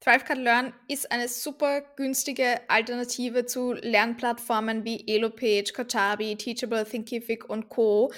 ThriveCard 0.00 0.38
Learn 0.38 0.72
ist 0.88 1.12
eine 1.12 1.28
super 1.28 1.82
günstige 1.96 2.60
Alternative 2.68 3.44
zu 3.44 3.74
Lernplattformen 3.74 4.84
wie 4.84 5.06
EloPage, 5.06 5.74
Kajabi, 5.74 6.36
Teachable, 6.36 6.86
Thinkific 6.86 7.48
und 7.50 7.68
Co. 7.68 8.10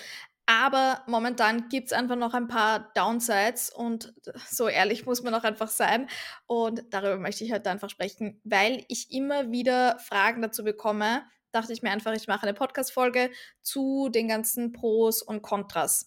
Aber 0.46 1.03
momentan 1.06 1.68
gibt 1.68 1.87
es 1.87 1.92
einfach 1.92 2.14
noch 2.14 2.34
ein 2.34 2.46
paar 2.46 2.92
Downsides 2.95 3.71
und 3.71 4.14
so 4.48 4.68
ehrlich 4.68 5.06
muss 5.06 5.22
man 5.22 5.34
auch 5.34 5.45
einfach 5.45 5.68
sein. 5.68 6.08
Und 6.46 6.85
darüber 6.90 7.17
möchte 7.18 7.42
ich 7.45 7.53
heute 7.53 7.71
einfach 7.71 7.90
sprechen, 7.90 8.40
weil 8.44 8.85
ich 8.88 9.10
immer 9.10 9.51
wieder 9.51 9.99
Fragen 9.99 10.40
dazu 10.40 10.62
bekomme. 10.62 11.24
Dachte 11.51 11.72
ich 11.72 11.83
mir 11.83 11.90
einfach, 11.90 12.12
ich 12.14 12.28
mache 12.28 12.44
eine 12.44 12.54
Podcast-Folge 12.54 13.30
zu 13.60 14.08
den 14.08 14.28
ganzen 14.28 14.72
Pros 14.72 15.21
und 15.21 15.42
Kontras. 15.42 16.06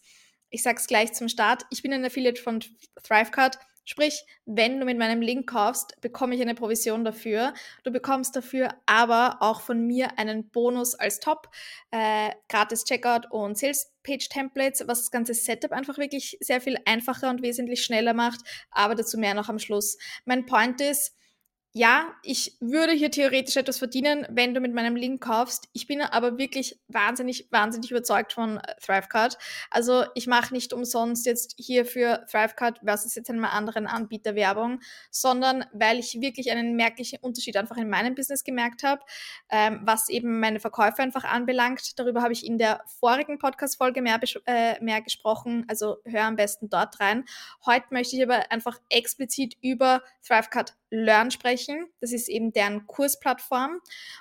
Ich 0.49 0.63
sage 0.63 0.79
es 0.79 0.87
gleich 0.87 1.13
zum 1.13 1.27
Start. 1.27 1.63
Ich 1.69 1.81
bin 1.81 1.91
ein 1.91 2.05
Affiliate 2.05 2.41
von 2.41 2.61
ThriveCard. 3.03 3.57
Sprich, 3.85 4.25
wenn 4.45 4.79
du 4.79 4.85
mit 4.85 4.97
meinem 4.97 5.21
Link 5.21 5.47
kaufst, 5.47 6.01
bekomme 6.01 6.35
ich 6.35 6.41
eine 6.41 6.55
Provision 6.55 7.05
dafür. 7.05 7.53
Du 7.83 7.91
bekommst 7.91 8.35
dafür 8.35 8.69
aber 8.87 9.37
auch 9.41 9.61
von 9.61 9.85
mir 9.85 10.17
einen 10.17 10.49
Bonus 10.49 10.95
als 10.95 11.19
Top, 11.19 11.49
äh, 11.91 12.31
gratis 12.49 12.83
Checkout 12.83 13.31
und 13.31 13.57
Sales 13.57 13.93
Page 14.03 14.27
Templates, 14.27 14.83
was 14.87 15.01
das 15.01 15.11
ganze 15.11 15.35
Setup 15.35 15.71
einfach 15.71 15.97
wirklich 15.99 16.37
sehr 16.41 16.61
viel 16.61 16.77
einfacher 16.85 17.29
und 17.29 17.43
wesentlich 17.43 17.83
schneller 17.83 18.13
macht. 18.13 18.41
Aber 18.71 18.95
dazu 18.95 19.17
mehr 19.19 19.35
noch 19.35 19.49
am 19.49 19.59
Schluss. 19.59 19.97
Mein 20.25 20.45
Point 20.47 20.81
ist, 20.81 21.15
ja, 21.77 22.15
ich 22.23 22.55
würde 22.61 22.93
hier 22.93 23.11
theoretisch 23.11 23.57
etwas 23.57 23.79
verdienen, 23.79 24.25
wenn 24.29 24.53
du 24.53 24.61
mit 24.61 24.73
meinem 24.73 24.95
Link 24.95 25.21
kaufst. 25.21 25.67
Ich 25.73 25.87
bin 25.87 26.01
aber 26.01 26.37
wirklich 26.37 26.79
wahnsinnig, 26.87 27.49
wahnsinnig 27.51 27.91
überzeugt 27.91 28.31
von 28.31 28.59
äh, 28.59 28.75
ThriveCard. 28.81 29.37
Also 29.71 30.05
ich 30.15 30.25
mache 30.25 30.53
nicht 30.53 30.71
umsonst 30.71 31.25
jetzt 31.25 31.53
hier 31.57 31.85
für 31.85 32.25
ThriveCard 32.31 32.79
versus 32.85 33.13
jetzt 33.15 33.29
einem 33.29 33.43
anderen 33.43 33.87
Anbieter 33.87 34.35
Werbung, 34.35 34.79
sondern 35.11 35.65
weil 35.73 35.99
ich 35.99 36.21
wirklich 36.21 36.49
einen 36.49 36.77
merklichen 36.77 37.19
Unterschied 37.21 37.57
einfach 37.57 37.75
in 37.75 37.89
meinem 37.89 38.15
Business 38.15 38.45
gemerkt 38.45 38.83
habe, 38.83 39.01
ähm, 39.49 39.81
was 39.83 40.07
eben 40.07 40.39
meine 40.39 40.61
Verkäufe 40.61 40.99
einfach 40.99 41.25
anbelangt. 41.25 41.99
Darüber 41.99 42.21
habe 42.21 42.31
ich 42.31 42.45
in 42.45 42.57
der 42.57 42.85
vorigen 43.01 43.37
Podcast-Folge 43.37 44.01
mehr, 44.01 44.17
äh, 44.45 44.81
mehr 44.81 45.01
gesprochen, 45.01 45.65
also 45.67 45.97
hör 46.05 46.23
am 46.23 46.37
besten 46.37 46.69
dort 46.69 47.01
rein. 47.01 47.25
Heute 47.65 47.87
möchte 47.89 48.15
ich 48.15 48.23
aber 48.23 48.49
einfach 48.49 48.79
explizit 48.87 49.57
über 49.59 50.01
ThriveCard 50.25 50.73
Learn 50.97 51.31
sprechen. 51.31 51.87
Das 51.99 52.11
ist 52.11 52.27
eben 52.29 52.51
deren 52.51 52.87
Kursplattform. 52.87 53.79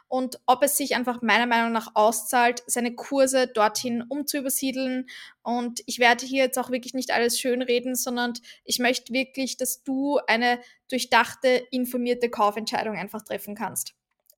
Und 0.08 0.40
ob 0.46 0.62
es 0.62 0.76
sich 0.76 0.94
einfach 0.94 1.22
meiner 1.22 1.46
Meinung 1.46 1.72
nach 1.72 1.92
auszahlt, 1.94 2.62
seine 2.66 2.94
Kurse 2.94 3.46
dorthin 3.46 4.02
umzuübersiedeln. 4.08 5.06
Und 5.42 5.82
ich 5.86 5.98
werde 5.98 6.26
hier 6.26 6.44
jetzt 6.44 6.58
auch 6.58 6.70
wirklich 6.70 6.94
nicht 6.94 7.12
alles 7.12 7.38
schönreden, 7.38 7.94
sondern 7.94 8.34
ich 8.64 8.78
möchte 8.78 9.12
wirklich, 9.12 9.56
dass 9.56 9.82
du 9.82 10.18
eine 10.26 10.60
durchdachte, 10.90 11.66
informierte 11.70 12.30
Kaufentscheidung 12.30 12.96
einfach 12.96 13.22
treffen 13.22 13.54
kannst. 13.54 13.94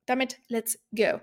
Damit, 0.07 0.39
let's 0.49 0.79
go. 0.95 1.21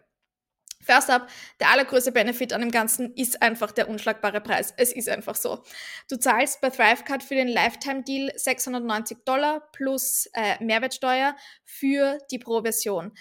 First 0.84 1.10
up, 1.10 1.28
der 1.60 1.70
allergrößte 1.72 2.12
Benefit 2.12 2.54
an 2.54 2.62
dem 2.62 2.72
Ganzen 2.72 3.14
ist 3.16 3.42
einfach 3.42 3.72
der 3.72 3.90
unschlagbare 3.90 4.42
Preis. 4.42 4.74
Es 4.78 4.92
ist 4.92 5.10
einfach 5.10 5.36
so. 5.36 5.64
Du 6.10 6.18
zahlst 6.18 6.62
bei 6.62 6.70
ThriveCard 6.70 7.24
für 7.24 7.36
den 7.36 7.48
Lifetime-Deal 7.48 8.32
690 8.36 9.20
Dollar 9.26 9.62
plus 9.72 10.30
äh, 10.34 10.64
Mehrwertsteuer 10.64 11.36
für 11.64 12.18
die 12.32 12.40
Pro-Version. 12.40 13.14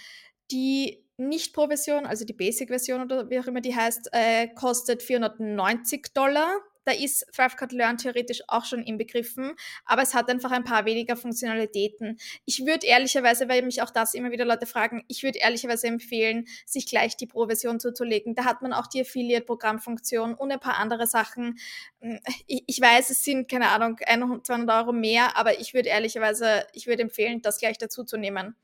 Die 0.50 1.04
Nicht-Pro-Version, 1.16 2.06
also 2.06 2.24
die 2.24 2.32
Basic-Version 2.32 3.02
oder 3.02 3.30
wie 3.30 3.38
auch 3.38 3.46
immer 3.46 3.60
die 3.60 3.76
heißt, 3.76 4.10
äh, 4.12 4.48
kostet 4.48 5.02
490 5.02 6.12
Dollar 6.14 6.52
da 6.84 6.92
ist 6.92 7.26
ThriveCard 7.34 7.72
Learn 7.72 7.98
theoretisch 7.98 8.42
auch 8.48 8.64
schon 8.64 8.82
inbegriffen, 8.82 9.54
aber 9.84 10.02
es 10.02 10.14
hat 10.14 10.28
einfach 10.30 10.50
ein 10.50 10.64
paar 10.64 10.84
weniger 10.84 11.16
Funktionalitäten. 11.16 12.18
Ich 12.44 12.66
würde 12.66 12.86
ehrlicherweise, 12.86 13.48
weil 13.48 13.62
mich 13.62 13.82
auch 13.82 13.90
das 13.90 14.14
immer 14.14 14.30
wieder 14.30 14.44
Leute 14.44 14.66
fragen, 14.66 15.04
ich 15.08 15.22
würde 15.22 15.38
ehrlicherweise 15.38 15.86
empfehlen, 15.86 16.46
sich 16.66 16.86
gleich 16.86 17.16
die 17.16 17.26
Pro-Version 17.26 17.80
zuzulegen. 17.80 18.34
Da 18.34 18.44
hat 18.44 18.62
man 18.62 18.72
auch 18.72 18.86
die 18.86 19.02
Affiliate-Programmfunktion 19.02 20.34
und 20.34 20.50
ein 20.50 20.60
paar 20.60 20.78
andere 20.78 21.06
Sachen. 21.06 21.58
Hm, 22.00 22.18
ich, 22.46 22.64
ich, 22.66 22.80
weiß, 22.80 23.10
es 23.10 23.24
sind, 23.24 23.50
keine 23.50 23.68
Ahnung, 23.68 23.98
100, 24.04 24.46
200 24.46 24.82
Euro 24.82 24.92
mehr, 24.92 25.36
aber 25.36 25.60
ich 25.60 25.74
würde 25.74 25.88
ehrlicherweise, 25.88 26.66
ich 26.72 26.86
würde 26.86 27.02
empfehlen, 27.02 27.42
das 27.42 27.58
gleich 27.58 27.78
dazu 27.78 28.04
zu 28.04 28.16
nehmen. 28.16 28.56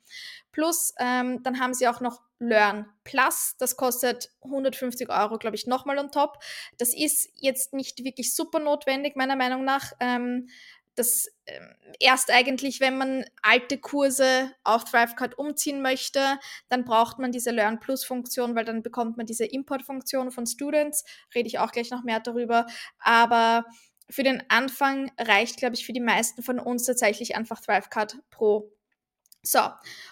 Plus, 0.52 0.92
ähm, 0.98 1.42
dann 1.42 1.60
haben 1.60 1.74
sie 1.74 1.88
auch 1.88 2.00
noch 2.00 2.22
Learn 2.38 2.86
Plus. 3.04 3.54
Das 3.58 3.76
kostet 3.76 4.30
150 4.42 5.08
Euro, 5.10 5.38
glaube 5.38 5.56
ich, 5.56 5.66
nochmal 5.66 5.98
on 5.98 6.10
top. 6.10 6.38
Das 6.78 6.94
ist 6.94 7.30
jetzt 7.34 7.74
nicht 7.74 8.04
wirklich 8.04 8.34
super 8.34 8.60
notwendig, 8.60 9.16
meiner 9.16 9.36
Meinung 9.36 9.64
nach. 9.64 9.92
Ähm, 10.00 10.48
das 10.98 11.28
ähm, 11.46 11.74
erst 12.00 12.30
eigentlich, 12.30 12.80
wenn 12.80 12.98
man 12.98 13.24
alte 13.42 13.78
Kurse 13.78 14.52
auf 14.64 14.84
ThriveCard 14.84 15.38
umziehen 15.38 15.80
möchte, 15.80 16.38
dann 16.68 16.84
braucht 16.84 17.18
man 17.18 17.30
diese 17.30 17.50
Learn 17.50 17.78
Plus 17.78 18.04
Funktion, 18.04 18.56
weil 18.56 18.64
dann 18.64 18.82
bekommt 18.82 19.16
man 19.16 19.26
diese 19.26 19.44
Import-Funktion 19.44 20.32
von 20.32 20.46
Students. 20.46 21.04
Rede 21.34 21.46
ich 21.46 21.58
auch 21.60 21.70
gleich 21.70 21.90
noch 21.90 22.02
mehr 22.02 22.20
darüber. 22.20 22.66
Aber 22.98 23.64
für 24.10 24.22
den 24.22 24.42
Anfang 24.48 25.12
reicht, 25.18 25.58
glaube 25.58 25.76
ich, 25.76 25.86
für 25.86 25.92
die 25.92 26.00
meisten 26.00 26.42
von 26.42 26.58
uns 26.58 26.84
tatsächlich 26.84 27.36
einfach 27.36 27.60
ThriveCard 27.60 28.18
Pro. 28.30 28.72
So, 29.42 29.60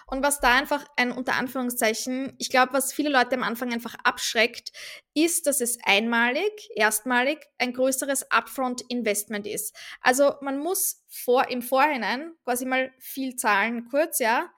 und 0.07 0.23
was 0.23 0.39
da 0.39 0.55
einfach 0.55 0.85
ein 0.95 1.11
unter 1.11 1.35
Anführungszeichen, 1.35 2.33
ich 2.37 2.49
glaube, 2.49 2.73
was 2.73 2.93
viele 2.93 3.09
Leute 3.09 3.35
am 3.35 3.43
Anfang 3.43 3.73
einfach 3.73 3.95
abschreckt, 4.03 4.71
ist, 5.13 5.47
dass 5.47 5.59
es 5.59 5.77
einmalig, 5.83 6.69
erstmalig 6.75 7.39
ein 7.57 7.73
größeres 7.73 8.31
Upfront-Investment 8.31 9.45
ist. 9.45 9.75
Also 10.01 10.35
man 10.41 10.57
muss 10.59 11.03
vor, 11.09 11.49
im 11.49 11.61
Vorhinein 11.61 12.31
quasi 12.45 12.65
mal 12.65 12.91
viel 12.99 13.35
zahlen, 13.35 13.87
kurz, 13.89 14.19
ja. 14.19 14.49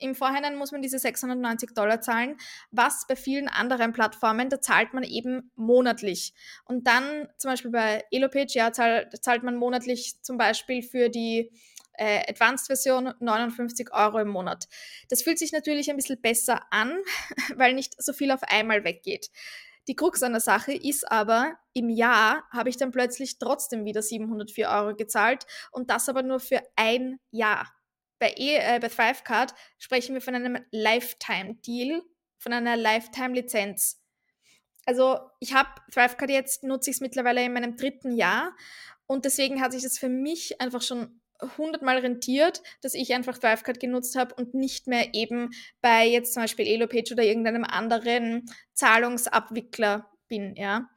Im 0.00 0.14
Vorhinein 0.14 0.56
muss 0.56 0.72
man 0.72 0.82
diese 0.82 0.98
690 0.98 1.74
Dollar 1.74 2.00
zahlen, 2.00 2.36
was 2.70 3.06
bei 3.08 3.16
vielen 3.16 3.48
anderen 3.48 3.92
Plattformen, 3.92 4.48
da 4.48 4.60
zahlt 4.60 4.94
man 4.94 5.02
eben 5.02 5.50
monatlich. 5.56 6.34
Und 6.64 6.86
dann 6.86 7.28
zum 7.36 7.50
Beispiel 7.50 7.70
bei 7.70 8.04
EloPage, 8.10 8.54
ja, 8.54 8.72
zahlt, 8.72 9.24
zahlt 9.24 9.42
man 9.42 9.56
monatlich 9.56 10.22
zum 10.22 10.38
Beispiel 10.38 10.82
für 10.82 11.08
die 11.08 11.50
äh, 11.98 12.22
Advanced-Version 12.28 13.14
59 13.20 13.92
Euro 13.92 14.18
im 14.18 14.28
Monat. 14.28 14.68
Das 15.08 15.22
fühlt 15.22 15.38
sich 15.38 15.52
natürlich 15.52 15.90
ein 15.90 15.96
bisschen 15.96 16.20
besser 16.20 16.62
an, 16.70 16.98
weil 17.56 17.74
nicht 17.74 18.02
so 18.02 18.12
viel 18.12 18.30
auf 18.30 18.42
einmal 18.44 18.84
weggeht. 18.84 19.30
Die 19.88 19.96
Krux 19.96 20.22
an 20.22 20.32
der 20.32 20.40
Sache 20.40 20.74
ist 20.74 21.10
aber, 21.10 21.58
im 21.72 21.88
Jahr 21.88 22.44
habe 22.50 22.68
ich 22.68 22.76
dann 22.76 22.90
plötzlich 22.90 23.38
trotzdem 23.38 23.86
wieder 23.86 24.02
704 24.02 24.68
Euro 24.68 24.94
gezahlt 24.94 25.46
und 25.72 25.90
das 25.90 26.08
aber 26.10 26.22
nur 26.22 26.40
für 26.40 26.62
ein 26.76 27.18
Jahr. 27.30 27.72
Bei, 28.18 28.34
e, 28.36 28.56
äh, 28.56 28.78
bei 28.80 28.88
ThriveCard 28.88 29.54
sprechen 29.78 30.14
wir 30.14 30.20
von 30.20 30.34
einem 30.34 30.58
Lifetime-Deal, 30.72 32.02
von 32.38 32.52
einer 32.52 32.76
Lifetime-Lizenz. 32.76 34.02
Also 34.84 35.20
ich 35.40 35.54
habe 35.54 35.70
ThriveCard 35.92 36.30
jetzt, 36.30 36.64
nutze 36.64 36.90
ich 36.90 36.96
es 36.96 37.00
mittlerweile 37.00 37.42
in 37.42 37.52
meinem 37.52 37.76
dritten 37.76 38.12
Jahr 38.12 38.54
und 39.06 39.24
deswegen 39.24 39.62
hat 39.62 39.72
sich 39.72 39.82
das 39.82 39.98
für 39.98 40.10
mich 40.10 40.60
einfach 40.60 40.82
schon 40.82 41.20
hundertmal 41.56 41.98
rentiert, 41.98 42.62
dass 42.82 42.94
ich 42.94 43.14
einfach 43.14 43.38
ThriveCard 43.38 43.80
genutzt 43.80 44.16
habe 44.16 44.34
und 44.34 44.54
nicht 44.54 44.86
mehr 44.86 45.14
eben 45.14 45.50
bei 45.80 46.06
jetzt 46.06 46.34
zum 46.34 46.42
Beispiel 46.42 46.66
EloPage 46.66 47.12
oder 47.12 47.22
irgendeinem 47.22 47.64
anderen 47.64 48.50
Zahlungsabwickler 48.74 50.10
bin, 50.28 50.54
ja. 50.56 50.88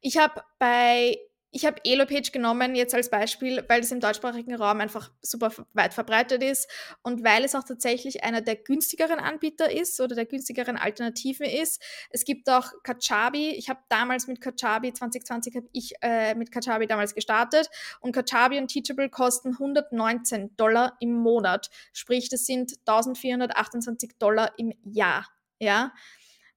Ich 0.00 0.18
habe 0.18 0.42
bei 0.58 1.18
ich 1.54 1.66
habe 1.66 1.84
Elopage 1.84 2.32
genommen 2.32 2.74
jetzt 2.74 2.94
als 2.94 3.10
Beispiel, 3.10 3.62
weil 3.68 3.82
es 3.82 3.92
im 3.92 4.00
deutschsprachigen 4.00 4.54
Raum 4.54 4.80
einfach 4.80 5.10
super 5.20 5.52
weit 5.74 5.92
verbreitet 5.92 6.42
ist 6.42 6.66
und 7.02 7.22
weil 7.24 7.44
es 7.44 7.54
auch 7.54 7.62
tatsächlich 7.62 8.24
einer 8.24 8.40
der 8.40 8.56
günstigeren 8.56 9.18
Anbieter 9.18 9.70
ist 9.70 10.00
oder 10.00 10.16
der 10.16 10.24
günstigeren 10.24 10.78
Alternativen 10.78 11.46
ist. 11.46 11.82
Es 12.08 12.24
gibt 12.24 12.48
auch 12.48 12.72
Kajabi. 12.82 13.50
Ich 13.50 13.68
habe 13.68 13.80
damals 13.90 14.26
mit 14.26 14.40
Kajabi, 14.40 14.94
2020 14.94 15.56
habe 15.56 15.68
ich 15.72 15.92
äh, 16.00 16.34
mit 16.34 16.50
Kajabi 16.50 16.86
damals 16.86 17.14
gestartet 17.14 17.68
und 18.00 18.12
Kajabi 18.12 18.58
und 18.58 18.68
Teachable 18.68 19.10
kosten 19.10 19.50
119 19.50 20.56
Dollar 20.56 20.96
im 21.00 21.12
Monat. 21.12 21.68
Sprich, 21.92 22.30
das 22.30 22.46
sind 22.46 22.78
1428 22.86 24.12
Dollar 24.18 24.52
im 24.56 24.72
Jahr. 24.84 25.28
Ja, 25.58 25.92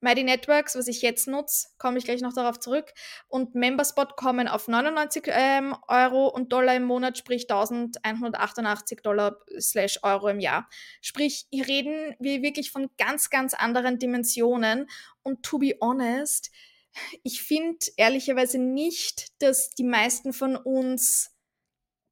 Mighty 0.06 0.24
Networks, 0.24 0.76
was 0.76 0.88
ich 0.88 1.02
jetzt 1.02 1.28
nutze, 1.28 1.68
komme 1.80 1.98
ich 1.98 2.06
gleich 2.06 2.22
noch 2.22 2.32
darauf 2.32 2.60
zurück. 2.60 2.94
Und 3.28 3.56
Memberspot 3.56 4.16
kommen 4.16 4.48
auf 4.48 4.68
99 4.68 5.24
ähm, 5.30 5.76
Euro 5.88 6.28
und 6.28 6.54
Dollar 6.54 6.76
im 6.76 6.84
Monat, 6.84 7.18
sprich 7.18 7.50
1188 7.50 9.00
Dollar 9.02 9.40
slash 9.60 9.98
Euro 10.04 10.28
im 10.28 10.40
Jahr. 10.40 10.70
Sprich, 11.02 11.48
hier 11.50 11.68
reden 11.68 12.16
wir 12.20 12.44
wirklich 12.44 12.70
von 12.70 12.92
ganz, 13.00 13.32
ganz 13.32 13.56
anderen 13.56 13.98
Dimensionen. 13.98 14.86
Und 15.24 15.42
to 15.42 15.58
be 15.58 15.76
honest, 15.82 16.52
ich 17.24 17.42
finde 17.42 17.80
ehrlicherweise 17.98 18.60
nicht, 18.60 19.30
dass 19.42 19.72
die 19.72 19.84
meisten 19.84 20.34
von 20.34 20.56
uns 20.56 21.35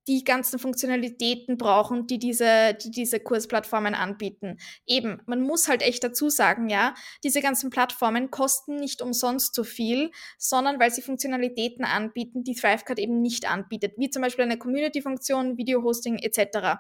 die 0.08 0.24
ganzen 0.24 0.60
Funktionalitäten 0.60 1.58
brauchen, 1.58 2.08
die 2.08 2.20
diese, 2.20 2.74
die 2.74 2.92
diese 2.92 3.20
Kursplattformen 3.20 3.96
anbieten. 3.96 4.58
Eben, 4.86 5.22
man 5.26 5.42
muss 5.42 5.68
halt 5.68 5.82
echt 5.82 6.04
dazu 6.04 6.30
sagen, 6.30 6.70
ja, 6.70 6.94
diese 7.24 7.42
ganzen 7.42 7.70
Plattformen 7.70 8.32
kosten 8.32 8.76
nicht 8.76 9.02
umsonst 9.02 9.56
so 9.56 9.64
viel, 9.64 10.12
sondern 10.38 10.80
weil 10.80 10.92
sie 10.92 11.02
Funktionalitäten 11.02 11.86
anbieten, 11.86 12.44
die 12.44 12.56
Thrivecard 12.56 13.00
eben 13.00 13.22
nicht 13.22 13.50
anbietet, 13.50 13.94
wie 13.98 14.10
zum 14.10 14.22
Beispiel 14.22 14.46
eine 14.46 14.58
Community-Funktion, 14.58 15.58
Video-Hosting 15.58 16.18
etc. 16.18 16.80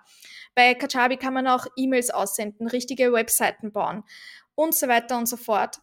Bei 0.55 0.73
Kajabi 0.73 1.17
kann 1.17 1.33
man 1.33 1.47
auch 1.47 1.65
E-Mails 1.77 2.09
aussenden, 2.09 2.67
richtige 2.67 3.13
Webseiten 3.13 3.71
bauen 3.71 4.03
und 4.55 4.75
so 4.75 4.87
weiter 4.87 5.17
und 5.17 5.27
so 5.27 5.37
fort. 5.37 5.79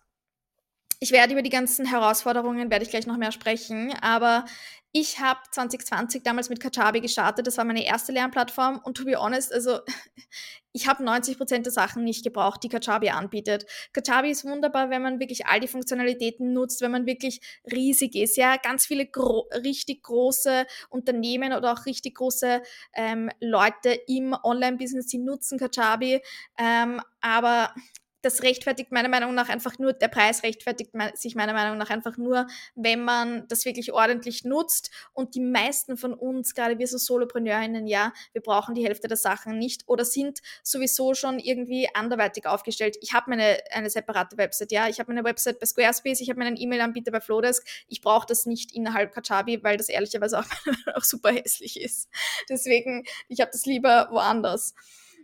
Ich 1.03 1.13
werde 1.13 1.33
über 1.33 1.41
die 1.41 1.49
ganzen 1.49 1.87
Herausforderungen, 1.87 2.71
werde 2.71 2.85
ich 2.85 2.91
gleich 2.91 3.07
noch 3.07 3.17
mehr 3.17 3.33
sprechen, 3.33 3.95
aber 4.03 4.45
ich 4.93 5.21
habe 5.21 5.41
2020 5.53 6.25
damals 6.25 6.51
mit 6.51 6.61
Kajabi 6.61 7.01
gestartet. 7.01 7.47
Das 7.47 7.57
war 7.57 7.65
meine 7.65 7.87
erste 7.87 8.13
Lernplattform. 8.13 8.81
Und 8.83 8.97
to 8.97 9.05
be 9.05 9.17
honest, 9.17 9.51
also 9.51 9.79
ich 10.73 10.89
habe 10.89 11.03
90 11.03 11.39
Prozent 11.39 11.65
der 11.65 11.73
Sachen 11.73 12.05
nicht 12.05 12.25
gebraucht, 12.25 12.63
die 12.65 12.69
Kajabi 12.69 13.11
anbietet. 13.11 13.67
Kajabi 13.95 14.31
ist 14.31 14.45
wunderbar, 14.45 14.91
wenn 14.91 15.01
man 15.01 15.21
wirklich 15.21 15.47
all 15.47 15.61
die 15.61 15.69
Funktionalitäten 15.69 16.53
nutzt, 16.53 16.83
wenn 16.83 16.91
man 16.91 17.07
wirklich 17.07 17.41
riesig 17.73 18.17
ist. 18.17 18.37
Ja, 18.37 18.57
ganz 18.57 18.85
viele 18.85 19.07
gro 19.07 19.49
richtig 19.55 20.03
große 20.03 20.67
Unternehmen 20.91 21.53
oder 21.53 21.73
auch 21.73 21.87
richtig 21.87 22.17
große 22.17 22.61
ähm, 22.95 23.31
Leute 23.41 23.99
im 24.09 24.37
Online-Business, 24.43 25.07
die 25.07 25.19
nutzen 25.19 25.59
Kajabi. 25.59 26.21
Ähm, 26.59 27.01
aber 27.21 27.73
das 28.23 28.43
rechtfertigt 28.43 28.93
meiner 28.93 29.09
Meinung 29.09 29.35
nach 29.35 29.49
einfach 29.49 29.79
nur, 29.79 29.93
der 29.93 30.09
Preis 30.09 30.43
rechtfertigt 30.43 30.93
sich 31.15 31.35
meiner 31.35 31.53
Meinung 31.53 31.79
nach 31.79 31.91
einfach 31.91 32.17
nur, 32.17 32.47
wenn 32.75 33.03
man 33.03 33.47
das 33.49 33.65
wirklich 33.65 33.93
ordentlich 33.93 34.45
nutzt. 34.45 34.91
Und 35.13 35.35
die 35.35 35.41
meisten 35.41 35.97
von 35.97 36.15
uns, 36.15 36.55
gerade 36.55 36.79
wir 36.79 36.87
so 36.87 36.99
Solopreneurinnen, 36.99 37.87
ja, 37.87 38.13
wir 38.33 38.43
brauchen 38.43 38.75
die 38.75 38.85
Hälfte 38.85 39.09
der 39.09 39.17
Sachen 39.17 39.59
nicht 39.59 39.89
oder 39.89 40.05
sind 40.05 40.41
sowieso 40.63 41.15
schon 41.15 41.39
irgendwie 41.39 41.89
anderweitig 41.95 42.47
aufgestellt. 42.47 42.97
Ich 43.01 43.13
habe 43.13 43.31
meine 43.31 43.59
eine 43.71 43.91
separate 43.91 44.37
Website, 44.37 44.73
ja, 44.73 44.89
ich 44.89 44.99
habe 44.99 45.13
meine 45.13 45.25
Website 45.25 45.59
bei 45.59 45.67
Squarespace, 45.67 46.21
ich 46.21 46.31
habe 46.31 46.41
meinen 46.41 46.57
E-Mail-Anbieter 46.57 47.13
bei 47.13 47.21
Flowdesk. 47.21 47.67
Ich 47.89 48.01
brauche 48.01 48.27
das 48.27 48.47
nicht 48.47 48.75
innerhalb 48.75 49.13
Kajabi, 49.13 49.63
weil 49.63 49.77
das 49.77 49.89
ehrlicherweise 49.89 50.39
auch, 50.39 50.45
auch 50.95 51.05
super 51.05 51.31
hässlich 51.31 51.81
ist. 51.81 52.09
Deswegen, 52.49 53.05
ich 53.29 53.41
habe 53.41 53.51
das 53.53 53.67
lieber 53.67 54.09
woanders 54.11 54.75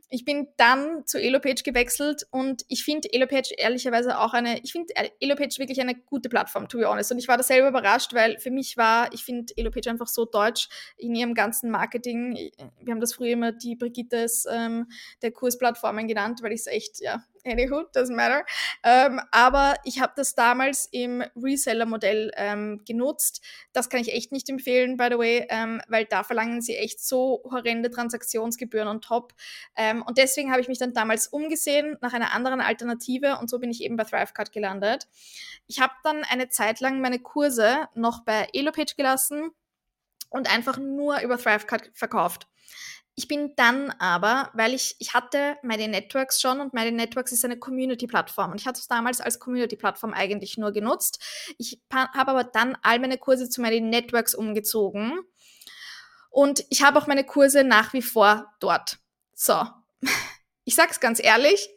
ich 0.09 0.25
bin 0.25 0.49
dann 0.57 1.05
zu 1.05 1.19
Elopage 1.19 1.63
gewechselt 1.65 2.27
und 2.31 2.65
ich 2.69 2.85
finde 2.85 3.13
Elopage 3.13 3.55
ehrlicherweise 3.57 4.19
auch 4.19 4.35
eine, 4.35 4.61
ich 4.63 4.73
finde 4.73 4.95
Elopage 5.21 5.59
wirklich 5.59 5.81
eine 5.81 5.95
gute 5.95 6.29
Plattform, 6.29 6.69
to 6.69 6.79
be 6.79 6.89
honest. 6.89 7.11
Und 7.11 7.19
ich 7.19 7.27
war 7.27 7.37
da 7.37 7.43
selber 7.43 7.69
überrascht, 7.69 8.15
weil 8.15 8.39
für 8.39 8.51
mich 8.51 8.77
war, 8.77 9.13
ich 9.13 9.25
finde 9.25 9.53
Elopage 9.57 9.91
einfach 9.91 10.07
so 10.07 10.25
deutsch 10.25 10.69
in 10.97 11.15
ihrem 11.15 11.35
ganzen 11.35 11.71
Marketing. 11.71 12.35
Wir 12.81 12.93
haben 12.93 13.01
das 13.01 13.15
früher 13.15 13.33
immer 13.33 13.53
die 13.53 13.75
Brigittes 13.75 14.47
ähm, 14.51 14.87
der 15.23 15.33
Kursplattformen 15.33 16.07
genannt, 16.07 16.41
weil 16.43 16.53
ich 16.53 16.61
es 16.61 16.67
echt, 16.67 17.01
ja, 17.01 17.23
Anywho, 17.47 17.85
doesn't 17.95 18.15
matter. 18.15 18.45
Ähm, 18.83 19.21
aber 19.31 19.77
ich 19.85 20.01
habe 20.01 20.13
das 20.17 20.35
damals 20.35 20.89
im 20.91 21.23
Reseller-Modell 21.37 22.33
ähm, 22.37 22.83
genutzt. 22.85 23.43
Das 23.73 23.89
kann 23.89 24.01
ich 24.01 24.13
echt 24.13 24.33
nicht 24.33 24.49
empfehlen, 24.49 24.97
by 24.97 25.09
the 25.11 25.19
way, 25.19 25.47
ähm, 25.49 25.81
weil 25.89 26.05
da 26.05 26.23
verlangen 26.23 26.61
sie 26.61 26.77
echt 26.77 27.01
so 27.01 27.43
horrende 27.51 27.91
Transaktionsgebühren 27.91 28.89
on 28.89 29.01
top. 29.01 29.35
Ähm, 29.77 30.03
und 30.03 30.19
deswegen 30.19 30.51
habe 30.51 30.61
ich 30.61 30.69
mich 30.69 30.79
dann 30.79 30.93
damals 30.93 31.29
umgesehen 31.29 31.97
nach 32.01 32.13
einer 32.13 32.33
anderen 32.35 32.61
Alternative 32.61 33.39
und 33.39 33.49
so 33.49 33.59
bin 33.59 33.71
ich 33.71 33.83
eben 33.83 33.97
bei 33.97 34.05
Thrivecard 34.05 34.53
gelandet. 34.53 35.07
Ich 35.67 35.81
habe 35.81 35.95
dann 36.03 36.25
eine 36.25 36.49
Zeit 36.49 36.81
lang 36.81 37.01
meine 37.01 37.19
Kurse 37.19 37.89
noch 37.95 38.25
bei 38.25 38.49
Elopage 38.53 38.95
gelassen 38.97 39.51
und 40.31 40.53
einfach 40.53 40.79
nur 40.79 41.21
über 41.21 41.39
Thrivecard 41.39 41.91
verkauft. 41.95 42.49
Ich 43.19 43.29
bin 43.29 43.55
dann 43.57 43.91
aber, 43.99 44.51
weil 44.53 44.75
ich, 44.75 44.95
ich 44.99 45.15
hatte 45.15 45.57
meine 45.63 45.89
Networks 45.89 46.39
schon 46.39 46.61
und 46.61 46.75
meine 46.75 46.93
Networks 46.93 47.33
ist 47.33 47.47
eine 47.47 47.59
Community-Plattform 47.59 48.53
und 48.53 48.61
ich 48.61 48.67
hatte 48.67 48.79
es 48.79 48.89
damals 48.89 49.23
als 49.23 49.41
Community-Plattform 49.41 50.13
eigentlich 50.13 50.59
nur 50.59 50.71
genutzt. 50.71 51.19
Ich 51.57 51.81
habe 51.91 52.31
aber 52.31 52.45
dann 52.45 52.77
all 52.83 52.99
meine 52.99 53.17
Kurse 53.17 53.49
zu 53.49 53.63
meinen 53.63 53.89
Networks 53.89 54.35
umgezogen 54.35 55.19
und 56.29 56.67
ich 56.69 56.83
habe 56.83 56.99
auch 56.99 57.07
meine 57.07 57.25
Kurse 57.25 57.65
nach 57.65 57.95
wie 57.95 58.03
vor 58.03 58.53
dort. 58.61 58.99
So, 59.35 59.65
ich 60.65 60.75
sag's 60.75 61.01
ganz 61.01 61.19
ehrlich, 61.25 61.71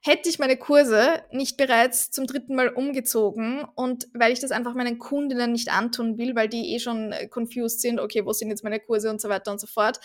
hätte 0.00 0.30
ich 0.30 0.38
meine 0.38 0.56
Kurse 0.56 1.22
nicht 1.30 1.58
bereits 1.58 2.10
zum 2.10 2.26
dritten 2.26 2.54
Mal 2.54 2.68
umgezogen 2.70 3.66
und 3.74 4.08
weil 4.14 4.32
ich 4.32 4.40
das 4.40 4.50
einfach 4.50 4.74
meinen 4.74 4.98
Kundinnen 4.98 5.52
nicht 5.52 5.70
antun 5.70 6.16
will, 6.16 6.34
weil 6.34 6.48
die 6.48 6.74
eh 6.74 6.78
schon 6.78 7.14
confused 7.30 7.82
sind, 7.82 8.00
okay, 8.00 8.24
wo 8.24 8.32
sind 8.32 8.48
jetzt 8.48 8.64
meine 8.64 8.80
Kurse 8.80 9.10
und 9.10 9.20
so 9.20 9.28
weiter 9.28 9.52
und 9.52 9.60
so 9.60 9.66
fort, 9.66 10.00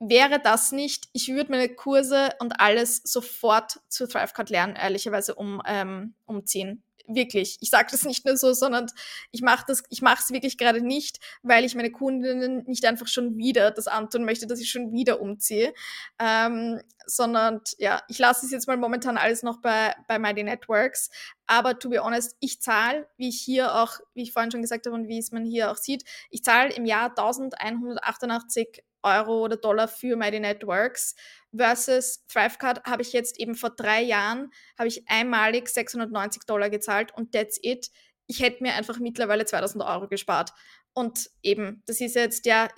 wäre 0.00 0.40
das 0.40 0.72
nicht, 0.72 1.08
ich 1.12 1.28
würde 1.28 1.50
meine 1.50 1.68
Kurse 1.68 2.30
und 2.38 2.60
alles 2.60 3.00
sofort 3.04 3.80
zu 3.88 4.06
Thrivecard 4.06 4.50
lernen, 4.50 4.76
ehrlicherweise 4.76 5.34
um, 5.34 5.60
ähm, 5.66 6.14
umziehen. 6.26 6.82
Wirklich. 7.10 7.56
Ich 7.62 7.70
sage 7.70 7.88
das 7.90 8.04
nicht 8.04 8.26
nur 8.26 8.36
so, 8.36 8.52
sondern 8.52 8.86
ich 9.30 9.40
mache 9.40 9.64
das, 9.66 9.82
ich 9.88 10.02
mache 10.02 10.22
es 10.22 10.30
wirklich 10.30 10.58
gerade 10.58 10.82
nicht, 10.82 11.20
weil 11.42 11.64
ich 11.64 11.74
meine 11.74 11.90
Kundinnen 11.90 12.64
nicht 12.66 12.84
einfach 12.84 13.08
schon 13.08 13.38
wieder 13.38 13.70
das 13.70 13.86
antun 13.86 14.26
möchte, 14.26 14.46
dass 14.46 14.60
ich 14.60 14.70
schon 14.70 14.92
wieder 14.92 15.18
umziehe, 15.18 15.72
ähm, 16.18 16.82
sondern 17.06 17.62
ja, 17.78 18.02
ich 18.08 18.18
lasse 18.18 18.44
es 18.44 18.52
jetzt 18.52 18.68
mal 18.68 18.76
momentan 18.76 19.16
alles 19.16 19.42
noch 19.42 19.62
bei, 19.62 19.94
bei 20.06 20.18
Mighty 20.18 20.42
Networks. 20.42 21.08
Aber 21.46 21.78
to 21.78 21.88
be 21.88 22.04
honest, 22.04 22.36
ich 22.40 22.60
zahle, 22.60 23.08
wie 23.16 23.30
ich 23.30 23.40
hier 23.40 23.74
auch, 23.74 24.00
wie 24.12 24.24
ich 24.24 24.32
vorhin 24.34 24.50
schon 24.50 24.60
gesagt 24.60 24.84
habe 24.84 24.94
und 24.94 25.08
wie 25.08 25.18
es 25.18 25.32
man 25.32 25.46
hier 25.46 25.70
auch 25.70 25.78
sieht, 25.78 26.04
ich 26.28 26.44
zahle 26.44 26.74
im 26.74 26.84
Jahr 26.84 27.08
1188 27.08 28.84
Euro 29.02 29.44
oder 29.44 29.56
Dollar 29.56 29.88
für 29.88 30.16
Mighty 30.16 30.40
Networks 30.40 31.14
versus 31.54 32.24
Thrivecard 32.26 32.84
habe 32.84 33.02
ich 33.02 33.12
jetzt 33.12 33.38
eben 33.38 33.54
vor 33.54 33.70
drei 33.70 34.02
Jahren, 34.02 34.50
habe 34.78 34.88
ich 34.88 35.08
einmalig 35.08 35.68
690 35.68 36.44
Dollar 36.46 36.70
gezahlt 36.70 37.12
und 37.14 37.32
that's 37.32 37.58
it. 37.62 37.90
Ich 38.26 38.40
hätte 38.40 38.62
mir 38.62 38.74
einfach 38.74 38.98
mittlerweile 38.98 39.44
2000 39.44 39.82
Euro 39.84 40.08
gespart. 40.08 40.52
Und 40.92 41.30
eben, 41.42 41.82
das 41.86 42.00
ist 42.00 42.14
jetzt 42.16 42.44
ja, 42.44 42.68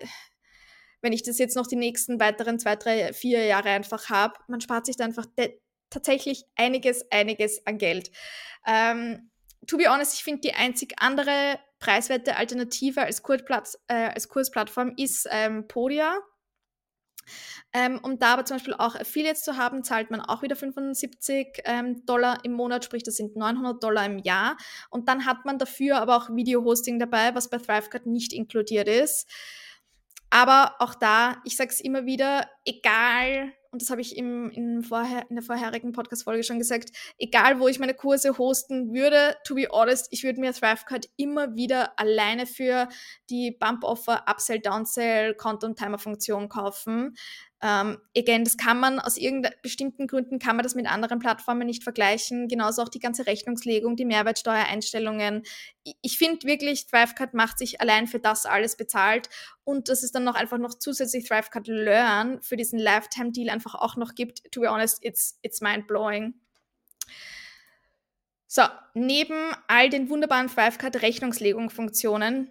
wenn 1.01 1.13
ich 1.13 1.23
das 1.23 1.39
jetzt 1.39 1.57
noch 1.57 1.67
die 1.67 1.77
nächsten 1.77 2.21
weiteren 2.21 2.59
zwei, 2.59 2.77
drei, 2.77 3.13
vier 3.13 3.45
Jahre 3.45 3.71
einfach 3.71 4.11
habe, 4.11 4.35
man 4.49 4.61
spart 4.61 4.87
sich 4.87 4.97
da 4.97 5.05
einfach 5.05 5.27
tatsächlich 5.89 6.45
einiges, 6.55 7.05
einiges 7.11 7.67
an 7.67 7.79
Geld. 7.79 8.11
Ähm, 8.67 9.31
to 9.67 9.77
be 9.77 9.89
honest, 9.89 10.15
ich 10.15 10.25
finde 10.25 10.43
die 10.43 10.55
einzig 10.55 10.95
andere 10.99 11.59
preiswerte 11.81 12.37
Alternative 12.37 13.03
als, 13.03 13.23
Kursplatz, 13.23 13.79
äh, 13.89 14.11
als 14.15 14.29
Kursplattform 14.29 14.93
ist 14.97 15.27
ähm, 15.31 15.67
Podia. 15.67 16.17
Ähm, 17.73 18.01
um 18.03 18.19
da 18.19 18.35
aber 18.35 18.45
zum 18.45 18.57
Beispiel 18.57 18.75
auch 18.75 18.97
Affiliates 18.97 19.43
zu 19.43 19.57
haben, 19.57 19.85
zahlt 19.85 20.11
man 20.11 20.21
auch 20.21 20.43
wieder 20.43 20.57
75 20.57 21.63
ähm, 21.65 22.05
Dollar 22.05 22.45
im 22.45 22.53
Monat, 22.53 22.85
sprich 22.85 23.03
das 23.03 23.17
sind 23.17 23.37
900 23.37 23.83
Dollar 23.83 24.07
im 24.07 24.19
Jahr. 24.19 24.57
Und 24.91 25.09
dann 25.09 25.27
hat 25.27 25.45
man 25.45 25.59
dafür 25.59 25.99
aber 26.01 26.17
auch 26.17 26.31
Video-Hosting 26.31 26.99
dabei, 26.99 27.35
was 27.35 27.49
bei 27.49 27.59
Thrivecard 27.59 28.07
nicht 28.07 28.33
inkludiert 28.33 28.89
ist. 28.89 29.29
Aber 30.31 30.77
auch 30.79 30.95
da, 30.95 31.41
ich 31.45 31.57
sage 31.57 31.71
es 31.71 31.81
immer 31.81 32.07
wieder, 32.07 32.49
egal 32.65 33.53
und 33.73 33.83
das 33.83 33.91
habe 33.91 34.01
ich 34.01 34.17
im, 34.17 34.51
in, 34.51 34.83
vorher, 34.83 35.31
in 35.31 35.37
der 35.37 35.45
vorherigen 35.45 35.93
Podcast-Folge 35.93 36.43
schon 36.43 36.59
gesagt, 36.59 36.91
egal 37.19 37.61
wo 37.61 37.69
ich 37.69 37.79
meine 37.79 37.95
Kurse 37.95 38.37
hosten 38.37 38.93
würde, 38.93 39.37
to 39.45 39.55
be 39.55 39.69
honest, 39.71 40.09
ich 40.11 40.25
würde 40.25 40.41
mir 40.41 40.53
Thrivecard 40.53 41.09
immer 41.17 41.55
wieder 41.55 41.99
alleine 41.99 42.47
für 42.47 42.89
die 43.31 43.53
Bump-Offer, 43.53 44.25
Upsell, 44.29 44.59
Downsell, 44.59 45.35
Content-Timer-Funktion 45.35 46.49
kaufen. 46.49 47.17
Ähm, 47.63 47.99
again, 48.17 48.45
das 48.45 48.57
kann 48.57 48.81
man 48.81 48.99
aus 48.99 49.19
irgendeinen 49.19 49.55
bestimmten 49.63 50.07
Gründen 50.07 50.39
kann 50.39 50.57
man 50.57 50.63
das 50.63 50.75
mit 50.75 50.87
anderen 50.87 51.19
Plattformen 51.19 51.67
nicht 51.67 51.85
vergleichen. 51.85 52.49
Genauso 52.49 52.83
auch 52.83 52.89
die 52.89 53.01
ganze 53.01 53.27
Rechnungslegung, 53.27 53.97
die 53.97 54.07
Mehrwertsteuereinstellungen. 54.07 55.43
Ich, 55.85 55.97
ich 56.01 56.19
finde 56.19 56.47
wirklich, 56.47 56.87
Thrivecard 56.87 57.35
macht 57.35 57.59
sich 57.59 57.81
allein 57.81 58.07
für 58.07 58.19
das 58.19 58.47
alles 58.47 58.77
bezahlt 58.77 59.29
und 59.65 59.91
dass 59.91 60.03
es 60.03 60.11
dann 60.11 60.25
noch 60.25 60.37
einfach 60.37 60.57
noch 60.57 60.75
zusätzlich 60.75 61.29
Thrivecard 61.29 61.67
Learn 61.67 62.41
für 62.41 62.57
diesen 62.57 62.79
Lifetime-Deal 62.79 63.51
einfach 63.51 63.75
auch 63.75 63.97
noch 63.97 64.15
gibt. 64.15 64.51
To 64.53 64.61
be 64.63 64.71
honest, 64.71 65.05
it's, 65.05 65.39
it's 65.43 65.61
mind-blowing. 65.61 66.35
So, 68.47 68.63
neben 68.95 69.53
all 69.69 69.91
den 69.91 70.09
wunderbaren 70.09 70.49
Thrivecard 70.49 71.03
Rechnungslegungsfunktionen 71.03 72.51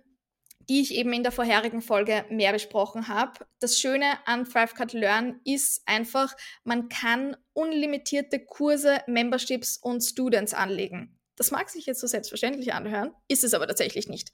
die 0.69 0.81
ich 0.81 0.93
eben 0.93 1.11
in 1.11 1.23
der 1.23 1.31
vorherigen 1.31 1.81
Folge 1.81 2.25
mehr 2.29 2.53
besprochen 2.53 3.07
habe. 3.07 3.45
Das 3.59 3.79
Schöne 3.79 4.05
an 4.25 4.45
Thrivecard 4.45 4.93
Learn 4.93 5.41
ist 5.43 5.81
einfach, 5.87 6.35
man 6.63 6.87
kann 6.89 7.35
unlimitierte 7.53 8.39
Kurse, 8.39 8.99
Memberships 9.07 9.77
und 9.77 10.01
Students 10.01 10.53
anlegen. 10.53 11.19
Das 11.35 11.51
mag 11.51 11.69
sich 11.69 11.85
jetzt 11.85 12.01
so 12.01 12.07
selbstverständlich 12.07 12.73
anhören, 12.73 13.13
ist 13.29 13.45
es 13.45 13.53
aber 13.53 13.65
tatsächlich 13.65 14.09
nicht. 14.09 14.31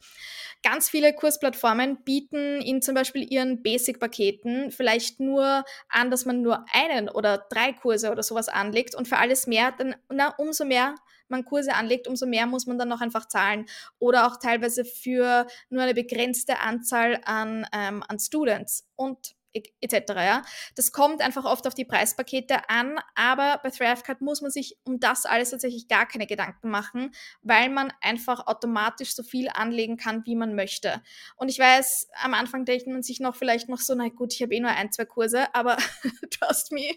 Ganz 0.63 0.89
viele 0.89 1.13
Kursplattformen 1.13 2.03
bieten 2.03 2.61
in 2.61 2.81
zum 2.81 2.95
Beispiel 2.95 3.31
ihren 3.31 3.61
Basic-Paketen 3.61 4.71
vielleicht 4.71 5.19
nur 5.19 5.63
an, 5.87 6.09
dass 6.09 6.25
man 6.25 6.41
nur 6.41 6.65
einen 6.73 7.07
oder 7.07 7.45
drei 7.51 7.73
Kurse 7.73 8.11
oder 8.11 8.23
sowas 8.23 8.49
anlegt 8.49 8.95
und 8.95 9.07
für 9.07 9.17
alles 9.17 9.45
mehr, 9.45 9.71
dann 9.77 9.95
na, 10.09 10.33
umso 10.39 10.65
mehr 10.65 10.95
man 11.29 11.45
Kurse 11.45 11.73
anlegt, 11.73 12.07
umso 12.07 12.25
mehr 12.25 12.45
muss 12.45 12.65
man 12.65 12.77
dann 12.77 12.89
noch 12.89 13.01
einfach 13.01 13.27
zahlen. 13.27 13.65
Oder 13.99 14.27
auch 14.27 14.37
teilweise 14.37 14.85
für 14.85 15.47
nur 15.69 15.83
eine 15.83 15.93
begrenzte 15.93 16.59
Anzahl 16.59 17.21
an, 17.25 17.65
ähm, 17.73 18.03
an 18.07 18.19
Students. 18.19 18.87
Und 18.95 19.35
etc. 19.55 20.13
Ja. 20.15 20.41
Das 20.75 20.91
kommt 20.91 21.21
einfach 21.21 21.45
oft 21.45 21.67
auf 21.67 21.73
die 21.73 21.85
Preispakete 21.85 22.69
an, 22.69 22.99
aber 23.15 23.59
bei 23.63 23.69
Thrivecard 23.69 24.21
muss 24.21 24.41
man 24.41 24.51
sich 24.51 24.77
um 24.83 24.99
das 24.99 25.25
alles 25.25 25.51
tatsächlich 25.51 25.87
gar 25.87 26.05
keine 26.07 26.27
Gedanken 26.27 26.69
machen, 26.69 27.11
weil 27.41 27.69
man 27.69 27.93
einfach 28.01 28.47
automatisch 28.47 29.15
so 29.15 29.23
viel 29.23 29.49
anlegen 29.53 29.97
kann, 29.97 30.25
wie 30.25 30.35
man 30.35 30.55
möchte. 30.55 31.01
Und 31.37 31.49
ich 31.49 31.59
weiß, 31.59 32.09
am 32.21 32.33
Anfang 32.33 32.65
denkt 32.65 32.87
man 32.87 33.03
sich 33.03 33.19
noch 33.19 33.35
vielleicht 33.35 33.69
noch 33.69 33.79
so, 33.79 33.95
na 33.95 34.09
gut, 34.09 34.33
ich 34.33 34.41
habe 34.41 34.53
eh 34.53 34.59
nur 34.59 34.71
ein, 34.71 34.91
zwei 34.91 35.05
Kurse, 35.05 35.53
aber 35.53 35.77
trust 36.31 36.71
me, 36.71 36.95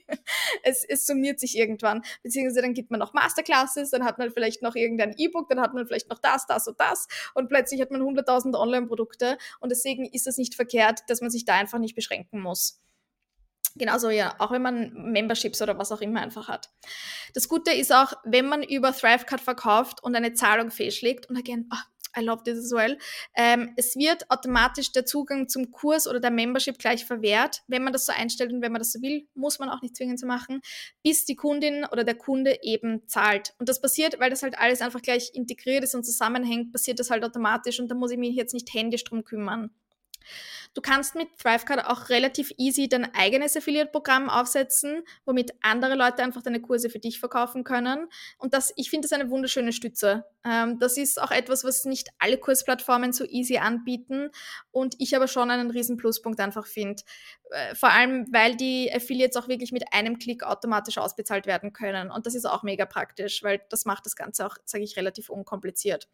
es, 0.63 0.85
es 0.85 1.07
summiert 1.07 1.41
sich 1.41 1.57
irgendwann. 1.57 2.03
Beziehungsweise 2.23 2.63
dann 2.63 2.75
gibt 2.75 2.91
man 2.91 3.01
noch 3.01 3.13
Masterclasses, 3.13 3.91
dann 3.91 4.05
hat 4.05 4.19
man 4.19 4.31
vielleicht 4.31 4.63
noch 4.63 4.75
irgendein 4.75 5.15
E-Book, 5.17 5.49
dann 5.49 5.61
hat 5.61 5.75
man 5.75 5.87
vielleicht 5.87 6.11
noch 6.11 6.19
das, 6.19 6.47
das 6.47 6.67
und 6.67 6.81
das 6.81 7.07
und 7.35 7.49
plötzlich 7.49 7.81
hat 7.81 7.91
man 7.91 8.03
100.000 8.03 8.59
Online-Produkte 8.59 9.39
und 9.61 9.71
deswegen 9.71 10.07
ist 10.07 10.27
es 10.27 10.39
nicht 10.39 10.55
verkehrt, 10.55 11.01
dass 11.09 11.21
man 11.21 11.31
sich 11.31 11.45
da 11.45 11.55
einfach 11.55 11.79
nicht 11.79 11.95
beschränken 11.95 12.41
muss 12.41 12.48
muss. 12.49 12.81
Genauso 13.77 14.11
ja, 14.11 14.35
auch 14.39 14.51
wenn 14.51 14.63
man 14.63 14.93
Memberships 15.13 15.63
oder 15.63 15.79
was 15.79 15.93
auch 15.93 16.01
immer 16.01 16.21
einfach 16.21 16.49
hat. 16.49 16.71
Das 17.35 17.49
Gute 17.49 17.73
ist 17.73 17.93
auch, 17.93 18.13
wenn 18.25 18.47
man 18.47 18.63
über 18.63 18.93
Thrivecard 18.93 19.41
verkauft 19.41 20.03
und 20.03 20.17
eine 20.17 20.33
Zahlung 20.33 20.71
fehlschlägt, 20.71 21.29
und 21.29 21.37
again, 21.37 21.69
oh, 21.73 21.77
I 22.19 22.25
love 22.25 22.43
this 22.43 22.59
as 22.59 22.73
well, 22.73 22.99
ähm, 23.37 23.75
es 23.77 23.95
wird 23.95 24.29
automatisch 24.31 24.91
der 24.93 25.05
Zugang 25.05 25.49
zum 25.49 25.71
Kurs 25.71 26.09
oder 26.09 26.19
der 26.19 26.31
Membership 26.31 26.79
gleich 26.79 27.05
verwehrt. 27.05 27.63
Wenn 27.69 27.85
man 27.85 27.93
das 27.93 28.07
so 28.07 28.13
einstellt 28.13 28.53
und 28.53 28.63
wenn 28.63 28.73
man 28.73 28.81
das 28.81 28.93
so 28.93 29.03
will, 29.03 29.29
muss 29.35 29.59
man 29.59 29.69
auch 29.69 29.83
nicht 29.83 29.95
zwingend 29.95 30.19
so 30.19 30.27
machen, 30.27 30.61
bis 31.05 31.27
die 31.27 31.37
Kundin 31.37 31.85
oder 31.85 32.03
der 32.03 32.17
Kunde 32.17 32.59
eben 32.63 33.07
zahlt. 33.07 33.55
Und 33.59 33.69
das 33.69 33.81
passiert, 33.81 34.19
weil 34.19 34.31
das 34.31 34.43
halt 34.43 34.59
alles 34.59 34.81
einfach 34.81 35.03
gleich 35.03 35.31
integriert 35.35 35.85
ist 35.85 35.95
und 35.95 36.05
zusammenhängt, 36.05 36.73
passiert 36.73 36.99
das 36.99 37.11
halt 37.11 37.23
automatisch 37.25 37.79
und 37.79 37.89
da 37.89 37.95
muss 37.95 38.11
ich 38.11 38.19
mich 38.19 38.35
jetzt 38.35 38.55
nicht 38.55 38.73
händisch 38.73 39.05
drum 39.05 39.23
kümmern. 39.23 39.71
Du 40.75 40.83
kannst 40.83 41.15
mit 41.15 41.29
Thrivecard 41.39 41.87
auch 41.87 42.09
relativ 42.09 42.53
easy 42.57 42.89
dein 42.89 43.13
eigenes 43.15 43.57
Affiliate-Programm 43.57 44.29
aufsetzen, 44.29 45.03
womit 45.25 45.53
andere 45.61 45.95
Leute 45.95 46.23
einfach 46.23 46.43
deine 46.43 46.61
Kurse 46.61 46.91
für 46.91 46.99
dich 46.99 47.19
verkaufen 47.19 47.65
können. 47.65 48.09
Und 48.39 48.55
das, 48.55 48.73
ich 48.77 48.91
finde 48.91 49.09
das 49.09 49.19
eine 49.19 49.31
wunderschöne 49.31 49.73
Stütze. 49.73 50.25
Ähm, 50.45 50.79
das 50.79 50.97
ist 50.97 51.21
auch 51.21 51.31
etwas, 51.31 51.65
was 51.65 51.85
nicht 51.85 52.11
alle 52.19 52.39
Kursplattformen 52.39 53.13
so 53.13 53.25
easy 53.25 53.59
anbieten 53.59 54.31
und 54.71 54.95
ich 54.99 55.17
aber 55.17 55.27
schon 55.27 55.51
einen 55.51 55.71
riesen 55.71 55.97
Pluspunkt 55.97 56.39
einfach 56.41 56.67
finde. 56.67 57.03
Äh, 57.51 57.75
vor 57.75 57.91
allem, 57.91 58.27
weil 58.31 58.57
die 58.57 58.93
Affiliates 58.95 59.37
auch 59.37 59.49
wirklich 59.49 59.73
mit 59.73 59.93
einem 59.93 60.19
Klick 60.19 60.45
automatisch 60.45 60.99
ausbezahlt 60.99 61.47
werden 61.47 61.73
können. 61.73 62.11
Und 62.11 62.27
das 62.27 62.35
ist 62.35 62.45
auch 62.45 62.63
mega 62.63 62.87
praktisch, 62.87 63.43
weil 63.43 63.61
das 63.71 63.85
macht 63.85 64.07
das 64.07 64.17
Ganze 64.17 64.47
auch, 64.47 64.57
sage 64.65 64.85
ich, 64.85 64.97
relativ 64.97 65.31
unkompliziert. 65.31 66.09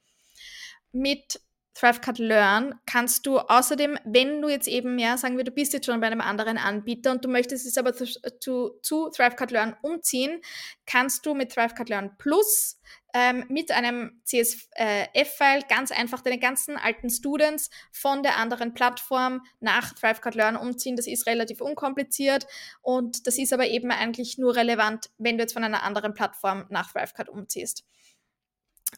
Mit 0.92 1.40
Thrivecard 1.75 2.19
Learn 2.19 2.78
kannst 2.87 3.26
du 3.26 3.38
außerdem, 3.38 3.99
wenn 4.04 4.40
du 4.40 4.49
jetzt 4.49 4.69
eben 4.69 4.95
mehr, 4.95 5.19
sagen 5.19 5.37
wir, 5.37 5.45
du 5.45 5.50
bist 5.50 5.73
jetzt 5.73 5.87
schon 5.87 6.00
bei 6.00 6.07
einem 6.07 6.21
anderen 6.21 6.57
Anbieter 6.57 7.11
und 7.11 7.25
du 7.25 7.28
möchtest 7.28 7.66
es 7.66 7.76
aber 7.76 7.93
zu, 7.95 8.07
zu, 8.38 8.78
zu 8.81 9.11
Thrivecard 9.11 9.50
Learn 9.50 9.76
umziehen, 9.83 10.40
kannst 10.87 11.26
du 11.26 11.35
mit 11.35 11.52
Thrivecard 11.52 11.88
Learn 11.88 12.16
Plus 12.16 12.81
ähm, 13.12 13.45
mit 13.49 13.73
einem 13.73 14.21
CSV-File 14.25 15.62
ganz 15.69 15.90
einfach 15.90 16.21
deine 16.21 16.38
ganzen 16.38 16.76
alten 16.76 17.11
Students 17.11 17.71
von 17.90 18.23
der 18.23 18.38
anderen 18.38 18.75
Plattform 18.75 19.43
nach 19.61 19.95
Thrivecard 19.95 20.35
Learn 20.37 20.57
umziehen. 20.57 20.97
Das 20.97 21.07
ist 21.07 21.26
relativ 21.26 21.61
unkompliziert 21.61 22.47
und 22.83 23.26
das 23.26 23.38
ist 23.38 23.52
aber 23.52 23.66
eben 23.66 23.90
eigentlich 23.90 24.38
nur 24.38 24.54
relevant, 24.54 25.11
wenn 25.19 25.38
du 25.38 25.43
jetzt 25.43 25.54
von 25.54 25.64
einer 25.64 25.83
anderen 25.83 26.14
Plattform 26.14 26.66
nach 26.71 26.93
Thrivecard 26.93 27.28
umziehst. 27.28 27.85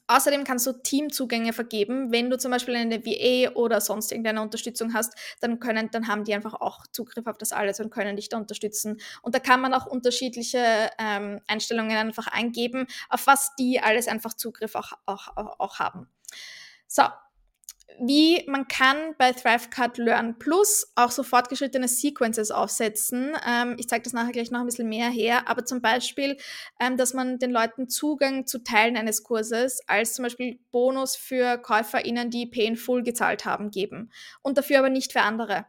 Außerdem 0.07 0.45
kannst 0.45 0.67
du 0.67 0.73
Teamzugänge 0.73 1.53
vergeben. 1.53 2.12
Wenn 2.12 2.31
du 2.31 2.38
zum 2.38 2.50
Beispiel 2.50 2.76
eine 2.76 3.05
VA 3.05 3.53
oder 3.55 3.81
sonst 3.81 4.12
irgendeine 4.12 4.43
Unterstützung 4.43 4.95
hast, 4.95 5.15
dann 5.41 5.61
können, 5.61 5.91
dann 5.91 6.09
haben 6.09 6.25
die 6.25 6.35
einfach 6.35 6.55
auch 6.55 6.87
Zugriff 6.88 7.26
auf 7.26 7.38
das 7.38 7.53
alles 7.53 7.81
und 7.81 7.91
können 7.91 8.17
dich 8.17 8.29
da 8.29 8.37
unterstützen. 8.37 9.00
Und 9.23 9.35
da 9.35 9.38
kann 9.38 9.61
man 9.61 9.75
auch 9.75 9.87
unterschiedliche 9.87 10.91
ähm, 10.99 11.41
Einstellungen 11.47 11.97
einfach 11.97 12.26
eingeben, 12.29 12.87
auf 13.09 13.26
was 13.26 13.55
die 13.57 13.81
alles 13.81 14.09
einfach 14.09 14.35
Zugriff 14.35 14.75
auch, 14.75 14.93
auch, 15.07 15.37
auch, 15.37 15.61
auch 15.61 15.79
haben. 15.79 16.09
So, 16.87 17.03
wie 17.99 18.45
man 18.47 18.69
kann 18.69 19.14
bei 19.19 19.33
Thrivecard 19.33 19.99
Learn 19.99 20.38
Plus 20.38 20.93
auch 20.95 21.11
so 21.11 21.23
fortgeschrittene 21.23 21.88
Sequences 21.88 22.50
aufsetzen. 22.50 23.37
Ähm, 23.47 23.76
ich 23.78 23.88
zeige 23.88 24.02
das 24.02 24.12
nachher 24.12 24.33
gleich 24.33 24.50
noch 24.50 24.61
ein 24.61 24.66
bisschen 24.66 24.88
mehr 24.88 25.09
her, 25.09 25.49
aber 25.49 25.64
zum 25.64 25.81
Beispiel, 25.81 26.37
ähm, 26.81 26.97
dass 26.97 27.14
man 27.14 27.38
den 27.38 27.50
Leuten 27.50 27.88
Zugang 27.88 28.47
zu 28.47 28.62
Teilen 28.62 28.97
eines 28.97 29.23
Kurses 29.23 29.81
als 29.87 30.14
zum 30.14 30.25
Beispiel 30.25 30.59
Bonus 30.71 31.16
für 31.16 31.59
KäuferInnen, 31.59 32.31
die 32.31 32.47
Pay 32.47 32.66
in 32.66 32.76
Full 32.76 33.02
gezahlt 33.02 33.45
haben, 33.45 33.71
geben 33.71 34.11
und 34.43 34.59
dafür 34.59 34.81
aber 34.81 34.90
nicht 34.90 35.12
für 35.12 35.23
andere. 35.23 35.66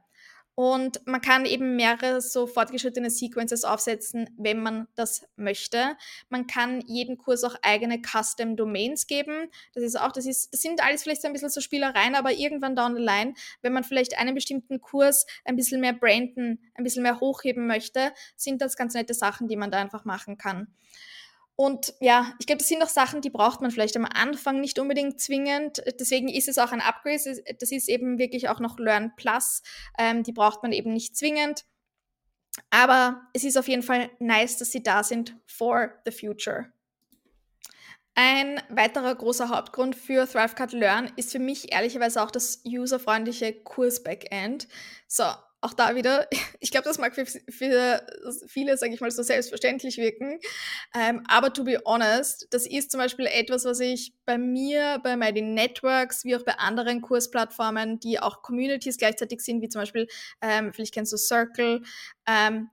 Und 0.60 1.06
man 1.06 1.22
kann 1.22 1.46
eben 1.46 1.76
mehrere 1.76 2.20
so 2.20 2.48
fortgeschrittene 2.48 3.12
Sequences 3.12 3.64
aufsetzen, 3.64 4.28
wenn 4.40 4.60
man 4.64 4.88
das 4.96 5.22
möchte. 5.36 5.96
Man 6.30 6.48
kann 6.48 6.82
jeden 6.88 7.20
Kurs 7.20 7.44
auch 7.44 7.54
eigene 7.62 8.02
Custom 8.02 8.56
Domains 8.56 9.06
geben. 9.06 9.52
Das 9.76 9.84
ist 9.84 10.00
auch, 10.00 10.12
das 10.12 10.26
ist, 10.26 10.52
das 10.52 10.62
sind 10.62 10.84
alles 10.84 11.04
vielleicht 11.04 11.22
so 11.22 11.28
ein 11.28 11.34
bisschen 11.34 11.52
so 11.52 11.62
Spielereien, 11.62 12.16
aber 12.16 12.32
irgendwann 12.32 12.76
down 12.76 12.96
the 12.96 13.02
line, 13.04 13.36
wenn 13.62 13.72
man 13.72 13.84
vielleicht 13.84 14.18
einen 14.18 14.34
bestimmten 14.34 14.82
Kurs 14.82 15.28
ein 15.46 15.56
bisschen 15.56 15.80
mehr 15.80 15.94
branden, 15.94 16.60
ein 16.74 16.84
bisschen 16.84 17.04
mehr 17.04 17.20
hochheben 17.20 17.68
möchte, 17.68 18.12
sind 18.36 18.60
das 18.60 18.76
ganz 18.76 18.96
nette 18.96 19.14
Sachen, 19.14 19.48
die 19.48 19.58
man 19.58 19.70
da 19.70 19.78
einfach 19.78 20.06
machen 20.06 20.40
kann. 20.40 20.74
Und 21.60 21.96
ja, 22.00 22.34
ich 22.40 22.46
glaube, 22.46 22.60
das 22.60 22.68
sind 22.68 22.84
auch 22.84 22.88
Sachen, 22.88 23.22
die 23.22 23.32
braucht 23.32 23.62
man 23.62 23.72
vielleicht 23.72 23.98
am 23.98 24.06
Anfang 24.06 24.62
nicht 24.62 24.78
unbedingt 24.78 25.20
zwingend. 25.20 25.82
Deswegen 26.00 26.30
ist 26.30 26.48
es 26.48 26.60
auch 26.60 26.72
ein 26.72 26.82
Upgrade. 26.82 27.44
Das 27.60 27.72
ist 27.72 27.90
eben 27.90 28.20
wirklich 28.20 28.48
auch 28.48 28.60
noch 28.60 28.78
Learn 28.78 29.16
Plus. 29.16 29.64
Ähm, 29.98 30.22
die 30.22 30.34
braucht 30.34 30.62
man 30.62 30.72
eben 30.72 30.94
nicht 30.94 31.18
zwingend. 31.18 31.66
Aber 32.70 33.28
es 33.34 33.44
ist 33.44 33.58
auf 33.58 33.68
jeden 33.68 33.82
Fall 33.82 34.12
nice, 34.20 34.58
dass 34.58 34.72
sie 34.72 34.84
da 34.84 35.04
sind 35.04 35.36
for 35.48 35.96
the 36.06 36.12
future. 36.12 36.72
Ein 38.14 38.62
weiterer 38.70 39.16
großer 39.16 39.50
Hauptgrund 39.50 39.96
für 39.96 40.28
Thrivecard 40.28 40.74
Learn 40.74 41.12
ist 41.16 41.32
für 41.32 41.40
mich 41.40 41.74
ehrlicherweise 41.74 42.22
auch 42.22 42.32
das 42.32 42.62
userfreundliche 42.66 43.54
Kurs-Backend. 43.54 44.68
So, 45.08 45.26
auch 45.62 45.74
da 45.74 45.96
wieder, 45.96 46.28
ich 46.60 46.72
glaube, 46.72 46.86
das 46.86 46.98
mag 46.98 47.16
für, 47.16 47.26
für 47.26 48.06
viele, 48.48 48.78
sage 48.78 48.94
ich 48.94 49.02
mal, 49.02 49.12
so 49.12 49.24
selbstverständlich 49.24 49.98
wirken. 49.98 50.40
Ähm, 50.96 51.24
aber 51.28 51.54
to 51.54 51.64
be 51.64 51.82
honest, 51.86 52.48
das 52.52 52.66
ist 52.68 52.92
zum 52.92 53.00
Beispiel 53.00 53.26
etwas, 53.26 53.66
was 53.66 53.80
ich 53.80 54.14
bei 54.26 54.38
mir, 54.38 55.00
bei 55.04 55.18
meinen 55.18 55.54
Networks, 55.54 56.26
wie 56.26 56.36
auch 56.36 56.44
bei 56.44 56.54
anderen 56.54 57.02
Kursplattformen, 57.02 58.00
die 58.00 58.20
auch 58.20 58.42
Communities 58.42 58.98
gleichzeitig 58.98 59.42
sind, 59.42 59.62
wie 59.62 59.70
zum 59.70 59.82
Beispiel, 59.82 60.08
ähm, 60.42 60.74
vielleicht 60.74 60.94
kennst 60.94 61.14
du 61.14 61.18
Circle, 61.18 61.82
ähm, 62.28 62.70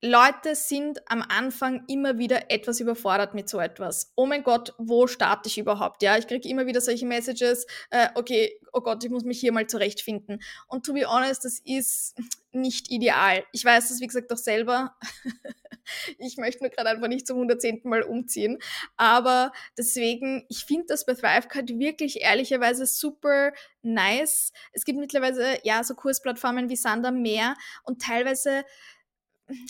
Leute 0.00 0.54
sind 0.54 1.00
am 1.10 1.22
Anfang 1.22 1.82
immer 1.88 2.18
wieder 2.18 2.52
etwas 2.52 2.78
überfordert 2.78 3.34
mit 3.34 3.48
so 3.48 3.58
etwas. 3.58 4.12
Oh 4.14 4.26
mein 4.26 4.44
Gott, 4.44 4.72
wo 4.78 5.08
starte 5.08 5.48
ich 5.48 5.58
überhaupt? 5.58 6.02
Ja, 6.02 6.16
ich 6.16 6.28
kriege 6.28 6.48
immer 6.48 6.66
wieder 6.66 6.80
solche 6.80 7.04
Messages, 7.04 7.66
äh, 7.90 8.08
okay, 8.14 8.60
oh 8.72 8.80
Gott, 8.80 9.02
ich 9.02 9.10
muss 9.10 9.24
mich 9.24 9.40
hier 9.40 9.52
mal 9.52 9.66
zurechtfinden. 9.66 10.40
Und 10.68 10.86
to 10.86 10.92
be 10.92 11.04
honest, 11.04 11.44
das 11.44 11.58
ist 11.64 12.16
nicht 12.52 12.92
ideal. 12.92 13.44
Ich 13.52 13.64
weiß 13.64 13.88
das, 13.88 14.00
wie 14.00 14.06
gesagt, 14.06 14.30
doch 14.30 14.38
selber. 14.38 14.96
ich 16.18 16.36
möchte 16.36 16.62
mir 16.62 16.70
gerade 16.70 16.90
einfach 16.90 17.08
nicht 17.08 17.26
zum 17.26 17.36
110. 17.36 17.80
Mal 17.84 18.02
umziehen. 18.02 18.58
Aber 18.96 19.52
deswegen, 19.76 20.46
ich 20.48 20.64
finde 20.64 20.86
das 20.88 21.06
bei 21.06 21.14
Thrivecard 21.14 21.70
wirklich 21.78 22.22
ehrlicherweise 22.22 22.86
super 22.86 23.52
nice. 23.82 24.52
Es 24.72 24.84
gibt 24.84 24.98
mittlerweile, 24.98 25.58
ja, 25.64 25.82
so 25.82 25.94
Kursplattformen 25.94 26.68
wie 26.68 26.76
Sander 26.76 27.10
mehr 27.10 27.56
und 27.84 28.00
teilweise 28.00 28.64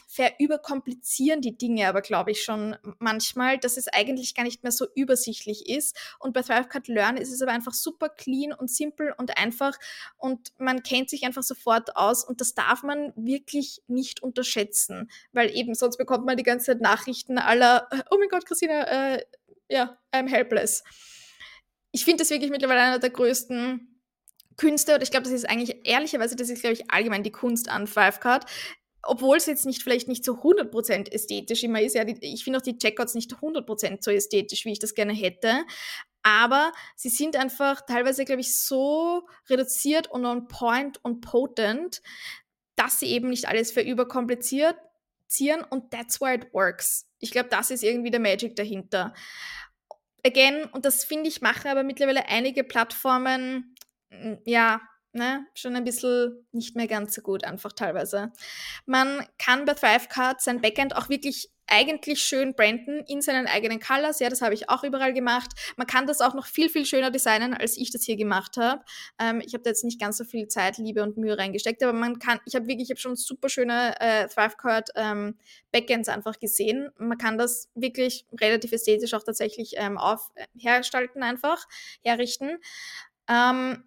verüberkomplizieren 0.06 1.40
die 1.40 1.56
Dinge 1.56 1.88
aber, 1.88 2.00
glaube 2.00 2.30
ich, 2.30 2.42
schon 2.42 2.76
manchmal, 2.98 3.58
dass 3.58 3.76
es 3.76 3.88
eigentlich 3.88 4.34
gar 4.34 4.44
nicht 4.44 4.62
mehr 4.62 4.72
so 4.72 4.86
übersichtlich 4.94 5.68
ist. 5.68 5.96
Und 6.18 6.32
bei 6.32 6.42
Thrivecard 6.42 6.88
Learn 6.88 7.16
ist 7.16 7.32
es 7.32 7.42
aber 7.42 7.52
einfach 7.52 7.74
super 7.74 8.08
clean 8.08 8.52
und 8.52 8.70
simpel 8.70 9.14
und 9.16 9.38
einfach 9.38 9.78
und 10.16 10.52
man 10.58 10.82
kennt 10.82 11.10
sich 11.10 11.24
einfach 11.24 11.42
sofort 11.42 11.96
aus 11.96 12.24
und 12.24 12.40
das 12.40 12.54
darf 12.54 12.82
man 12.82 13.12
wirklich 13.16 13.82
nicht 13.86 14.22
unterschätzen, 14.22 15.10
weil 15.32 15.54
eben 15.54 15.74
sonst 15.74 15.96
bekommt 15.96 16.26
man 16.26 16.36
die 16.36 16.42
ganze 16.42 16.66
Zeit 16.66 16.80
Nachrichten 16.80 17.38
aller, 17.38 17.88
oh 18.10 18.16
mein 18.18 18.28
Gott, 18.28 18.46
Christina, 18.46 19.14
äh, 19.14 19.24
ja, 19.68 19.98
I'm 20.12 20.28
helpless. 20.28 20.82
Ich 21.92 22.04
finde 22.04 22.22
das 22.22 22.30
wirklich 22.30 22.50
mittlerweile 22.50 22.80
einer 22.80 22.98
der 22.98 23.10
größten 23.10 23.98
Künste, 24.56 24.94
oder 24.94 25.02
ich 25.02 25.10
glaube, 25.10 25.24
das 25.24 25.32
ist 25.32 25.48
eigentlich 25.48 25.86
ehrlicherweise, 25.86 26.36
das 26.36 26.50
ist, 26.50 26.60
glaube 26.60 26.74
ich, 26.74 26.90
allgemein 26.90 27.22
die 27.22 27.32
Kunst 27.32 27.68
an 27.68 27.86
Fivecard, 27.86 28.44
obwohl 29.08 29.36
es 29.36 29.46
jetzt 29.46 29.66
nicht 29.66 29.82
vielleicht 29.82 30.08
nicht 30.08 30.24
so 30.24 30.34
100% 30.34 31.10
ästhetisch 31.10 31.62
immer 31.64 31.80
ist. 31.80 31.94
Ja, 31.94 32.04
die, 32.04 32.18
ich 32.20 32.44
finde 32.44 32.58
auch 32.58 32.62
die 32.62 32.78
Checkouts 32.78 33.14
nicht 33.14 33.32
100% 33.32 33.98
so 34.00 34.10
ästhetisch, 34.10 34.64
wie 34.64 34.72
ich 34.72 34.78
das 34.78 34.94
gerne 34.94 35.12
hätte. 35.12 35.64
Aber 36.22 36.72
sie 36.96 37.08
sind 37.08 37.36
einfach 37.36 37.80
teilweise, 37.86 38.24
glaube 38.24 38.40
ich, 38.40 38.58
so 38.58 39.26
reduziert 39.48 40.08
und 40.08 40.26
on 40.26 40.48
point 40.48 41.02
und 41.04 41.20
potent, 41.20 42.02
dass 42.76 43.00
sie 43.00 43.06
eben 43.06 43.30
nicht 43.30 43.48
alles 43.48 43.72
für 43.72 43.80
überkompliziert 43.80 44.76
zieren 45.28 45.62
und 45.62 45.90
that's 45.90 46.20
why 46.20 46.34
it 46.34 46.52
works. 46.52 47.06
Ich 47.18 47.30
glaube, 47.30 47.48
das 47.48 47.70
ist 47.70 47.82
irgendwie 47.82 48.10
der 48.10 48.20
Magic 48.20 48.56
dahinter. 48.56 49.14
Again, 50.24 50.64
und 50.72 50.84
das 50.84 51.04
finde 51.04 51.28
ich, 51.28 51.40
machen 51.40 51.68
aber 51.68 51.82
mittlerweile 51.82 52.26
einige 52.26 52.64
Plattformen, 52.64 53.74
ja, 54.44 54.80
ne, 55.12 55.46
schon 55.54 55.76
ein 55.76 55.84
bisschen 55.84 56.46
nicht 56.52 56.76
mehr 56.76 56.86
ganz 56.86 57.14
so 57.14 57.22
gut, 57.22 57.44
einfach 57.44 57.72
teilweise. 57.72 58.32
Man 58.86 59.26
kann 59.38 59.64
bei 59.64 59.74
Thrivecard 59.74 60.40
sein 60.40 60.60
Backend 60.60 60.96
auch 60.96 61.08
wirklich 61.08 61.50
eigentlich 61.68 62.20
schön 62.20 62.54
branden 62.54 63.04
in 63.06 63.20
seinen 63.20 63.46
eigenen 63.46 63.78
Colors. 63.78 64.20
Ja, 64.20 64.30
das 64.30 64.40
habe 64.40 64.54
ich 64.54 64.68
auch 64.70 64.84
überall 64.84 65.12
gemacht. 65.12 65.50
Man 65.76 65.86
kann 65.86 66.06
das 66.06 66.20
auch 66.20 66.34
noch 66.34 66.46
viel, 66.46 66.68
viel 66.68 66.86
schöner 66.86 67.10
designen, 67.10 67.54
als 67.54 67.76
ich 67.76 67.90
das 67.90 68.04
hier 68.04 68.16
gemacht 68.16 68.56
habe. 68.56 68.82
Ähm, 69.18 69.42
ich 69.44 69.52
habe 69.52 69.62
da 69.62 69.70
jetzt 69.70 69.84
nicht 69.84 70.00
ganz 70.00 70.16
so 70.16 70.24
viel 70.24 70.48
Zeit, 70.48 70.78
Liebe 70.78 71.02
und 71.02 71.18
Mühe 71.18 71.36
reingesteckt, 71.36 71.82
aber 71.82 71.92
man 71.92 72.18
kann, 72.18 72.40
ich 72.46 72.54
habe 72.54 72.66
wirklich, 72.66 72.86
ich 72.86 72.90
habe 72.90 73.00
schon 73.00 73.16
super 73.16 73.48
schöne 73.48 74.00
äh, 74.00 74.28
Thrivecard 74.28 74.90
ähm, 74.96 75.36
Backends 75.70 76.08
einfach 76.08 76.38
gesehen. 76.38 76.90
Man 76.98 77.18
kann 77.18 77.36
das 77.36 77.68
wirklich 77.74 78.26
relativ 78.40 78.72
ästhetisch 78.72 79.12
auch 79.14 79.22
tatsächlich 79.22 79.74
ähm, 79.76 79.98
auf, 79.98 80.30
äh, 80.34 80.46
hergestalten 80.58 81.22
einfach, 81.22 81.66
herrichten. 82.02 82.58
Ähm, 83.28 83.84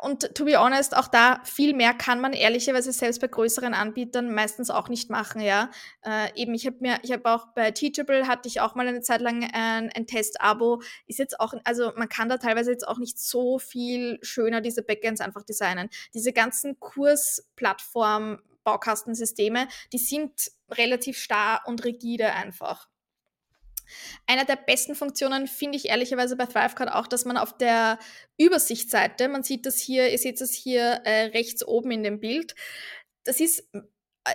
und 0.00 0.34
to 0.34 0.44
be 0.44 0.58
honest, 0.58 0.96
auch 0.96 1.06
da 1.06 1.40
viel 1.44 1.72
mehr 1.72 1.94
kann 1.94 2.20
man 2.20 2.32
ehrlicherweise 2.32 2.92
selbst 2.92 3.20
bei 3.20 3.28
größeren 3.28 3.72
Anbietern 3.72 4.34
meistens 4.34 4.70
auch 4.70 4.88
nicht 4.88 5.10
machen, 5.10 5.40
ja. 5.40 5.70
Äh, 6.04 6.34
eben, 6.34 6.54
ich 6.54 6.66
habe 6.66 6.76
mir, 6.80 6.98
ich 7.02 7.12
habe 7.12 7.30
auch 7.30 7.48
bei 7.54 7.70
Teachable 7.70 8.26
hatte 8.26 8.48
ich 8.48 8.60
auch 8.60 8.74
mal 8.74 8.88
eine 8.88 9.00
Zeit 9.00 9.20
lang 9.20 9.48
ein, 9.52 9.90
ein 9.94 10.06
Test-Abo. 10.06 10.82
Ist 11.06 11.20
jetzt 11.20 11.38
auch, 11.38 11.54
also 11.64 11.92
man 11.96 12.08
kann 12.08 12.28
da 12.28 12.38
teilweise 12.38 12.72
jetzt 12.72 12.86
auch 12.86 12.98
nicht 12.98 13.18
so 13.18 13.58
viel 13.58 14.18
schöner 14.22 14.60
diese 14.60 14.82
Backends 14.82 15.20
einfach 15.20 15.44
designen. 15.44 15.88
Diese 16.14 16.32
ganzen 16.32 16.80
Kursplattform 16.80 18.40
Baukastensysteme, 18.64 19.68
die 19.92 19.98
sind 19.98 20.50
relativ 20.68 21.18
starr 21.18 21.62
und 21.66 21.84
rigide 21.84 22.32
einfach. 22.32 22.88
Einer 24.26 24.44
der 24.44 24.56
besten 24.56 24.94
Funktionen 24.94 25.46
finde 25.46 25.76
ich 25.76 25.88
ehrlicherweise 25.88 26.36
bei 26.36 26.46
Thrivecard 26.46 26.92
auch, 26.92 27.06
dass 27.06 27.24
man 27.24 27.36
auf 27.36 27.56
der 27.56 27.98
Übersichtsseite, 28.38 29.28
man 29.28 29.44
sieht 29.44 29.66
das 29.66 29.78
hier, 29.78 30.10
ihr 30.10 30.18
seht 30.18 30.40
das 30.40 30.52
hier 30.52 31.00
äh, 31.04 31.26
rechts 31.26 31.64
oben 31.66 31.92
in 31.92 32.02
dem 32.02 32.18
Bild, 32.18 32.54
das 33.24 33.40
ist 33.40 33.68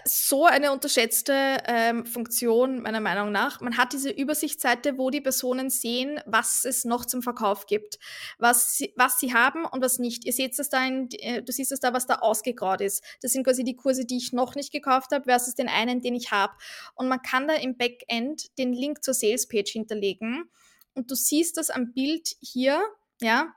so 0.05 0.45
eine 0.45 0.71
unterschätzte 0.71 1.57
ähm, 1.65 2.05
Funktion, 2.05 2.81
meiner 2.81 3.00
Meinung 3.00 3.31
nach. 3.31 3.62
Man 3.62 3.77
hat 3.77 3.93
diese 3.93 4.10
Übersichtsseite, 4.10 4.98
wo 4.98 5.10
die 5.10 5.21
Personen 5.21 5.69
sehen, 5.69 6.19
was 6.25 6.65
es 6.65 6.86
noch 6.86 7.05
zum 7.05 7.21
Verkauf 7.21 7.65
gibt, 7.65 8.00
was 8.38 8.77
sie, 8.77 8.93
was 8.95 9.19
sie 9.19 9.33
haben 9.33 9.65
und 9.65 9.81
was 9.81 10.00
nicht. 10.00 10.25
Ihr 10.25 10.33
seht 10.33 10.57
es 10.57 10.69
da, 10.69 10.86
in, 10.86 11.10
äh, 11.19 11.43
du 11.43 11.51
siehst 11.51 11.71
es 11.71 11.79
da, 11.79 11.93
was 11.93 12.05
da 12.05 12.15
ausgegraut 12.15 12.81
ist. 12.81 13.03
Das 13.21 13.31
sind 13.33 13.43
quasi 13.43 13.63
die 13.63 13.75
Kurse, 13.75 14.05
die 14.05 14.17
ich 14.17 14.33
noch 14.33 14.55
nicht 14.55 14.71
gekauft 14.71 15.12
habe, 15.12 15.25
versus 15.25 15.55
den 15.55 15.67
einen, 15.67 16.01
den 16.01 16.15
ich 16.15 16.31
habe. 16.31 16.53
Und 16.95 17.07
man 17.07 17.21
kann 17.21 17.48
da 17.48 17.55
im 17.55 17.77
Backend 17.77 18.57
den 18.57 18.74
Link 18.74 19.03
zur 19.03 19.13
Salespage 19.13 19.71
hinterlegen. 19.71 20.50
Und 20.93 21.10
du 21.12 21.15
siehst 21.15 21.57
das 21.57 21.69
am 21.69 21.93
Bild 21.93 22.36
hier, 22.41 22.81
ja, 23.21 23.53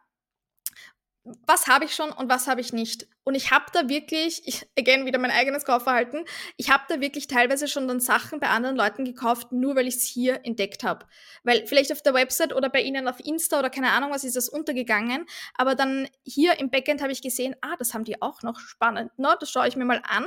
was 1.25 1.67
habe 1.67 1.87
ich 1.87 1.95
schon 1.95 2.11
und 2.11 2.29
was 2.29 2.47
habe 2.49 2.61
ich 2.61 2.73
nicht. 2.73 3.07
Und 3.27 3.35
ich 3.35 3.51
habe 3.51 3.65
da 3.73 3.89
wirklich, 3.89 4.43
ich, 4.45 4.67
again, 4.79 5.07
wieder 5.07 5.19
mein 5.19 5.31
eigenes 5.31 5.65
Kaufverhalten, 5.65 6.27
ich 6.59 6.71
habe 6.71 6.85
da 6.89 7.01
wirklich 7.01 7.27
teilweise 7.27 7.67
schon 7.67 7.89
dann 7.89 7.99
Sachen 7.99 8.39
bei 8.39 8.49
anderen 8.49 8.77
Leuten 8.77 9.07
gekauft, 9.07 9.51
nur 9.51 9.75
weil 9.77 9.89
ich 9.89 9.97
es 9.97 10.03
hier 10.03 10.45
entdeckt 10.45 10.85
habe. 10.85 11.07
Weil 11.43 11.67
vielleicht 11.67 11.91
auf 11.91 12.03
der 12.03 12.13
Website 12.13 12.55
oder 12.55 12.69
bei 12.69 12.83
ihnen 12.83 13.09
auf 13.09 13.21
Insta 13.25 13.59
oder 13.59 13.71
keine 13.71 13.93
Ahnung 13.93 14.11
was 14.11 14.25
ist 14.25 14.37
das 14.37 14.51
untergegangen, 14.51 15.25
aber 15.55 15.75
dann 15.75 16.09
hier 16.25 16.59
im 16.61 16.71
Backend 16.71 17.01
habe 17.01 17.13
ich 17.13 17.23
gesehen, 17.23 17.57
ah, 17.63 17.75
das 17.79 17.95
haben 17.95 18.05
die 18.05 18.21
auch 18.21 18.43
noch 18.43 18.61
spannend. 18.61 19.11
No, 19.17 19.31
das 19.41 19.51
schaue 19.51 19.67
ich 19.67 19.77
mir 19.77 19.87
mal 19.87 20.03
an. 20.07 20.27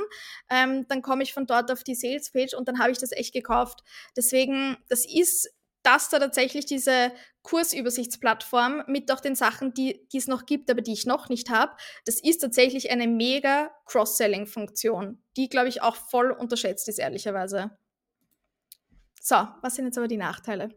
Ähm, 0.50 0.86
dann 0.88 1.02
komme 1.02 1.22
ich 1.22 1.32
von 1.32 1.46
dort 1.46 1.70
auf 1.70 1.84
die 1.84 1.94
Sales-Page 1.94 2.54
und 2.54 2.66
dann 2.66 2.80
habe 2.80 2.90
ich 2.90 2.98
das 2.98 3.12
echt 3.12 3.32
gekauft. 3.32 3.84
Deswegen, 4.16 4.76
das 4.88 5.06
ist 5.06 5.48
dass 5.82 6.08
da 6.08 6.18
tatsächlich 6.18 6.66
diese 6.66 7.12
Kursübersichtsplattform 7.42 8.84
mit 8.86 9.10
auch 9.10 9.20
den 9.20 9.34
Sachen, 9.34 9.72
die, 9.72 10.06
es 10.12 10.26
noch 10.26 10.44
gibt, 10.44 10.70
aber 10.70 10.82
die 10.82 10.92
ich 10.92 11.06
noch 11.06 11.28
nicht 11.28 11.50
habe, 11.50 11.76
das 12.04 12.20
ist 12.20 12.38
tatsächlich 12.38 12.90
eine 12.90 13.06
mega 13.06 13.70
Cross-Selling-Funktion, 13.86 15.22
die, 15.36 15.48
glaube 15.48 15.68
ich, 15.68 15.82
auch 15.82 15.96
voll 15.96 16.30
unterschätzt 16.30 16.88
ist, 16.88 16.98
ehrlicherweise. 16.98 17.70
So, 19.20 19.48
was 19.62 19.74
sind 19.74 19.86
jetzt 19.86 19.98
aber 19.98 20.08
die 20.08 20.16
Nachteile? 20.16 20.70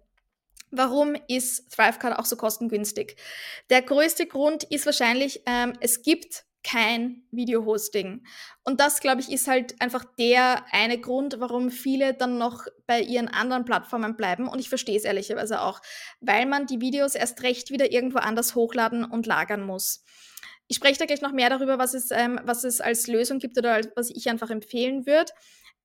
Warum 0.71 1.15
ist 1.27 1.71
Thrivecard 1.71 2.17
auch 2.17 2.25
so 2.25 2.37
kostengünstig? 2.37 3.17
Der 3.69 3.81
größte 3.81 4.25
Grund 4.25 4.63
ist 4.63 4.85
wahrscheinlich, 4.85 5.43
ähm, 5.45 5.73
es 5.81 6.01
gibt 6.01 6.45
kein 6.63 7.23
Video-Hosting. 7.31 8.23
Und 8.63 8.79
das, 8.79 8.99
glaube 8.99 9.21
ich, 9.21 9.31
ist 9.31 9.47
halt 9.47 9.81
einfach 9.81 10.05
der 10.17 10.65
eine 10.71 10.99
Grund, 10.99 11.39
warum 11.39 11.71
viele 11.71 12.13
dann 12.13 12.37
noch 12.37 12.65
bei 12.85 13.01
ihren 13.01 13.27
anderen 13.27 13.65
Plattformen 13.65 14.15
bleiben. 14.15 14.47
Und 14.47 14.59
ich 14.59 14.69
verstehe 14.69 14.97
es 14.97 15.03
ehrlicherweise 15.03 15.61
auch, 15.61 15.81
weil 16.19 16.45
man 16.45 16.67
die 16.67 16.81
Videos 16.81 17.15
erst 17.15 17.41
recht 17.43 17.71
wieder 17.71 17.91
irgendwo 17.91 18.19
anders 18.19 18.55
hochladen 18.55 19.03
und 19.03 19.25
lagern 19.25 19.63
muss. 19.63 20.03
Ich 20.67 20.77
spreche 20.77 20.99
da 20.99 21.05
gleich 21.05 21.21
noch 21.21 21.33
mehr 21.33 21.49
darüber, 21.49 21.77
was 21.79 21.93
es, 21.93 22.11
ähm, 22.11 22.39
was 22.43 22.63
es 22.63 22.79
als 22.79 23.07
Lösung 23.07 23.39
gibt 23.39 23.57
oder 23.57 23.81
was 23.95 24.09
ich 24.09 24.29
einfach 24.29 24.49
empfehlen 24.49 25.05
würde. 25.05 25.31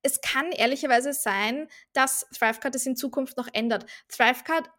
Es 0.01 0.21
kann 0.21 0.51
ehrlicherweise 0.51 1.11
sein, 1.11 1.67
dass 1.93 2.27
Thrivecard 2.37 2.75
es 2.75 2.85
in 2.85 2.95
Zukunft 2.95 3.35
noch 3.35 3.49
ändert. 3.51 3.85
Thrivecard 4.09 4.69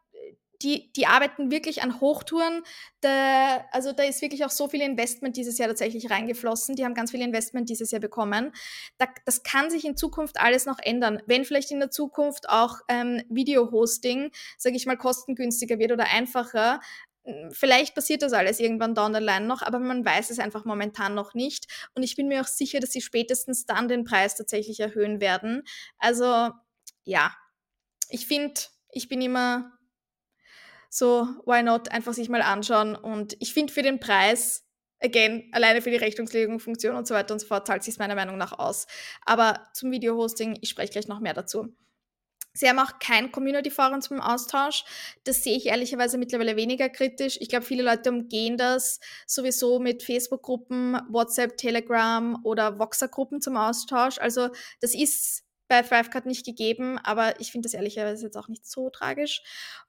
die, 0.62 0.92
die 0.92 1.06
arbeiten 1.06 1.50
wirklich 1.50 1.82
an 1.82 2.00
Hochtouren. 2.00 2.62
Da, 3.00 3.64
also 3.72 3.92
da 3.92 4.02
ist 4.04 4.22
wirklich 4.22 4.44
auch 4.44 4.50
so 4.50 4.68
viel 4.68 4.80
Investment 4.80 5.36
dieses 5.36 5.58
Jahr 5.58 5.68
tatsächlich 5.68 6.10
reingeflossen. 6.10 6.74
Die 6.74 6.84
haben 6.84 6.94
ganz 6.94 7.12
viel 7.12 7.22
Investment 7.22 7.68
dieses 7.68 7.90
Jahr 7.90 8.00
bekommen. 8.00 8.52
Da, 8.98 9.06
das 9.24 9.42
kann 9.42 9.70
sich 9.70 9.84
in 9.84 9.96
Zukunft 9.96 10.40
alles 10.40 10.66
noch 10.66 10.78
ändern. 10.80 11.22
Wenn 11.26 11.44
vielleicht 11.44 11.70
in 11.70 11.78
der 11.78 11.90
Zukunft 11.90 12.48
auch 12.48 12.78
ähm, 12.88 13.22
Video-Hosting, 13.28 14.30
sage 14.56 14.76
ich 14.76 14.86
mal, 14.86 14.96
kostengünstiger 14.96 15.78
wird 15.78 15.92
oder 15.92 16.06
einfacher, 16.06 16.80
Vielleicht 17.50 17.94
passiert 17.94 18.22
das 18.22 18.32
alles 18.32 18.58
irgendwann 18.58 18.94
down 18.94 19.12
the 19.12 19.20
line 19.20 19.46
noch, 19.46 19.60
aber 19.60 19.78
man 19.78 20.02
weiß 20.02 20.30
es 20.30 20.38
einfach 20.38 20.64
momentan 20.64 21.14
noch 21.14 21.34
nicht. 21.34 21.66
Und 21.94 22.02
ich 22.02 22.16
bin 22.16 22.28
mir 22.28 22.40
auch 22.40 22.46
sicher, 22.46 22.80
dass 22.80 22.92
sie 22.92 23.02
spätestens 23.02 23.66
dann 23.66 23.86
den 23.86 24.04
Preis 24.04 24.36
tatsächlich 24.36 24.80
erhöhen 24.80 25.20
werden. 25.20 25.62
Also 25.98 26.50
ja, 27.04 27.36
ich 28.08 28.26
finde, 28.26 28.60
ich 28.90 29.08
bin 29.08 29.20
immer 29.20 29.77
so, 30.88 31.28
why 31.44 31.62
not, 31.62 31.90
einfach 31.90 32.14
sich 32.14 32.28
mal 32.28 32.42
anschauen. 32.42 32.96
Und 32.96 33.36
ich 33.40 33.52
finde 33.52 33.72
für 33.72 33.82
den 33.82 34.00
Preis, 34.00 34.64
again, 35.00 35.48
alleine 35.52 35.82
für 35.82 35.90
die 35.90 35.96
Rechnungslegung, 35.96 36.60
Funktion 36.60 36.96
und 36.96 37.06
so 37.06 37.14
weiter 37.14 37.34
und 37.34 37.40
so 37.40 37.46
fort, 37.46 37.66
zahlt 37.66 37.84
sich 37.84 37.98
meiner 37.98 38.14
Meinung 38.14 38.36
nach 38.36 38.58
aus. 38.58 38.86
Aber 39.24 39.68
zum 39.74 39.90
Video-Hosting, 39.90 40.58
ich 40.60 40.70
spreche 40.70 40.92
gleich 40.92 41.08
noch 41.08 41.20
mehr 41.20 41.34
dazu. 41.34 41.74
Sie 42.54 42.68
haben 42.68 42.80
auch 42.80 42.98
kein 42.98 43.30
Community-Forum 43.30 44.00
zum 44.00 44.20
Austausch. 44.20 44.84
Das 45.22 45.44
sehe 45.44 45.56
ich 45.56 45.66
ehrlicherweise 45.66 46.18
mittlerweile 46.18 46.56
weniger 46.56 46.88
kritisch. 46.88 47.38
Ich 47.40 47.48
glaube, 47.48 47.64
viele 47.64 47.84
Leute 47.84 48.10
umgehen 48.10 48.56
das 48.56 48.98
sowieso 49.26 49.78
mit 49.78 50.02
Facebook-Gruppen, 50.02 51.00
WhatsApp, 51.08 51.56
Telegram 51.56 52.36
oder 52.44 52.80
Voxer-Gruppen 52.80 53.40
zum 53.40 53.56
Austausch. 53.56 54.18
Also 54.18 54.48
das 54.80 54.94
ist 54.94 55.44
bei 55.68 55.82
Thrivecard 55.82 56.26
nicht 56.26 56.44
gegeben, 56.44 56.98
aber 56.98 57.40
ich 57.40 57.52
finde 57.52 57.66
das 57.66 57.74
ehrlicherweise 57.74 58.24
jetzt 58.24 58.36
auch 58.36 58.48
nicht 58.48 58.66
so 58.66 58.90
tragisch. 58.90 59.42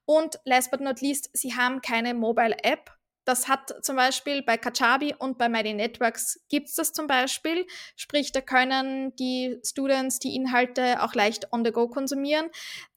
Und 0.04 0.38
last 0.44 0.70
but 0.70 0.80
not 0.80 1.00
least, 1.00 1.30
sie 1.32 1.54
haben 1.54 1.80
keine 1.80 2.14
Mobile 2.14 2.56
App. 2.62 2.92
Das 3.24 3.48
hat 3.48 3.84
zum 3.84 3.96
Beispiel 3.96 4.42
bei 4.42 4.56
Kajabi 4.56 5.14
und 5.18 5.38
bei 5.38 5.48
Mighty 5.48 5.74
Networks 5.74 6.40
gibt 6.48 6.68
es 6.68 6.74
das 6.74 6.92
zum 6.92 7.06
Beispiel. 7.06 7.66
Sprich, 7.94 8.32
da 8.32 8.40
können 8.40 9.14
die 9.16 9.60
Students 9.64 10.18
die 10.18 10.34
Inhalte 10.34 11.02
auch 11.02 11.14
leicht 11.14 11.52
on 11.52 11.64
the 11.64 11.70
go 11.70 11.88
konsumieren. 11.88 12.50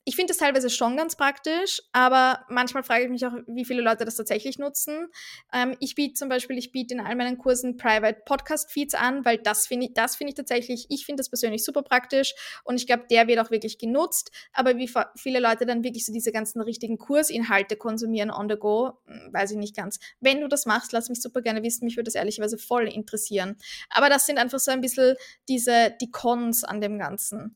Ich 0.05 0.17
finde 0.17 0.31
das 0.31 0.37
teilweise 0.37 0.69
schon 0.69 0.97
ganz 0.97 1.15
praktisch, 1.15 1.81
aber 1.93 2.45
manchmal 2.49 2.83
frage 2.83 3.05
ich 3.05 3.09
mich 3.09 3.25
auch, 3.25 3.31
wie 3.47 3.63
viele 3.63 3.81
Leute 3.81 4.03
das 4.03 4.15
tatsächlich 4.15 4.59
nutzen. 4.59 5.07
Ähm, 5.53 5.77
ich 5.79 5.95
biete 5.95 6.15
zum 6.15 6.27
Beispiel, 6.27 6.57
ich 6.57 6.73
biete 6.73 6.95
in 6.95 6.99
all 6.99 7.15
meinen 7.15 7.37
Kursen 7.37 7.77
Private 7.77 8.21
Podcast 8.25 8.69
Feeds 8.69 8.95
an, 8.95 9.23
weil 9.23 9.37
das 9.37 9.65
finde 9.67 9.85
ich, 9.85 9.93
das 9.93 10.17
finde 10.17 10.31
ich 10.31 10.35
tatsächlich, 10.35 10.87
ich 10.89 11.05
finde 11.05 11.21
das 11.21 11.29
persönlich 11.29 11.63
super 11.63 11.83
praktisch 11.83 12.35
und 12.65 12.75
ich 12.75 12.85
glaube, 12.85 13.05
der 13.09 13.27
wird 13.27 13.39
auch 13.39 13.49
wirklich 13.49 13.77
genutzt. 13.77 14.31
Aber 14.51 14.75
wie 14.75 14.91
viele 15.15 15.39
Leute 15.39 15.65
dann 15.65 15.85
wirklich 15.85 16.05
so 16.05 16.11
diese 16.11 16.33
ganzen 16.33 16.61
richtigen 16.61 16.97
Kursinhalte 16.97 17.77
konsumieren 17.77 18.29
on 18.29 18.49
the 18.49 18.57
go, 18.57 18.99
hm, 19.05 19.29
weiß 19.31 19.51
ich 19.51 19.57
nicht 19.57 19.75
ganz. 19.75 19.99
Wenn 20.19 20.41
du 20.41 20.49
das 20.49 20.65
machst, 20.65 20.91
lass 20.91 21.07
mich 21.07 21.21
super 21.21 21.41
gerne 21.41 21.63
wissen. 21.63 21.85
Mich 21.85 21.95
würde 21.95 22.05
das 22.05 22.15
ehrlicherweise 22.15 22.57
voll 22.57 22.89
interessieren. 22.89 23.55
Aber 23.89 24.09
das 24.09 24.25
sind 24.25 24.37
einfach 24.37 24.59
so 24.59 24.71
ein 24.71 24.81
bisschen 24.81 25.15
diese, 25.47 25.95
die 26.01 26.11
Cons 26.11 26.65
an 26.65 26.81
dem 26.81 26.99
Ganzen. 26.99 27.55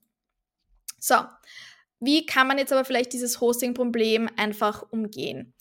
So. 0.97 1.15
Wie 1.99 2.25
kann 2.25 2.47
man 2.47 2.57
jetzt 2.57 2.71
aber 2.71 2.85
vielleicht 2.85 3.13
dieses 3.13 3.41
Hosting-Problem 3.41 4.29
einfach 4.37 4.83
umgehen? 4.91 5.53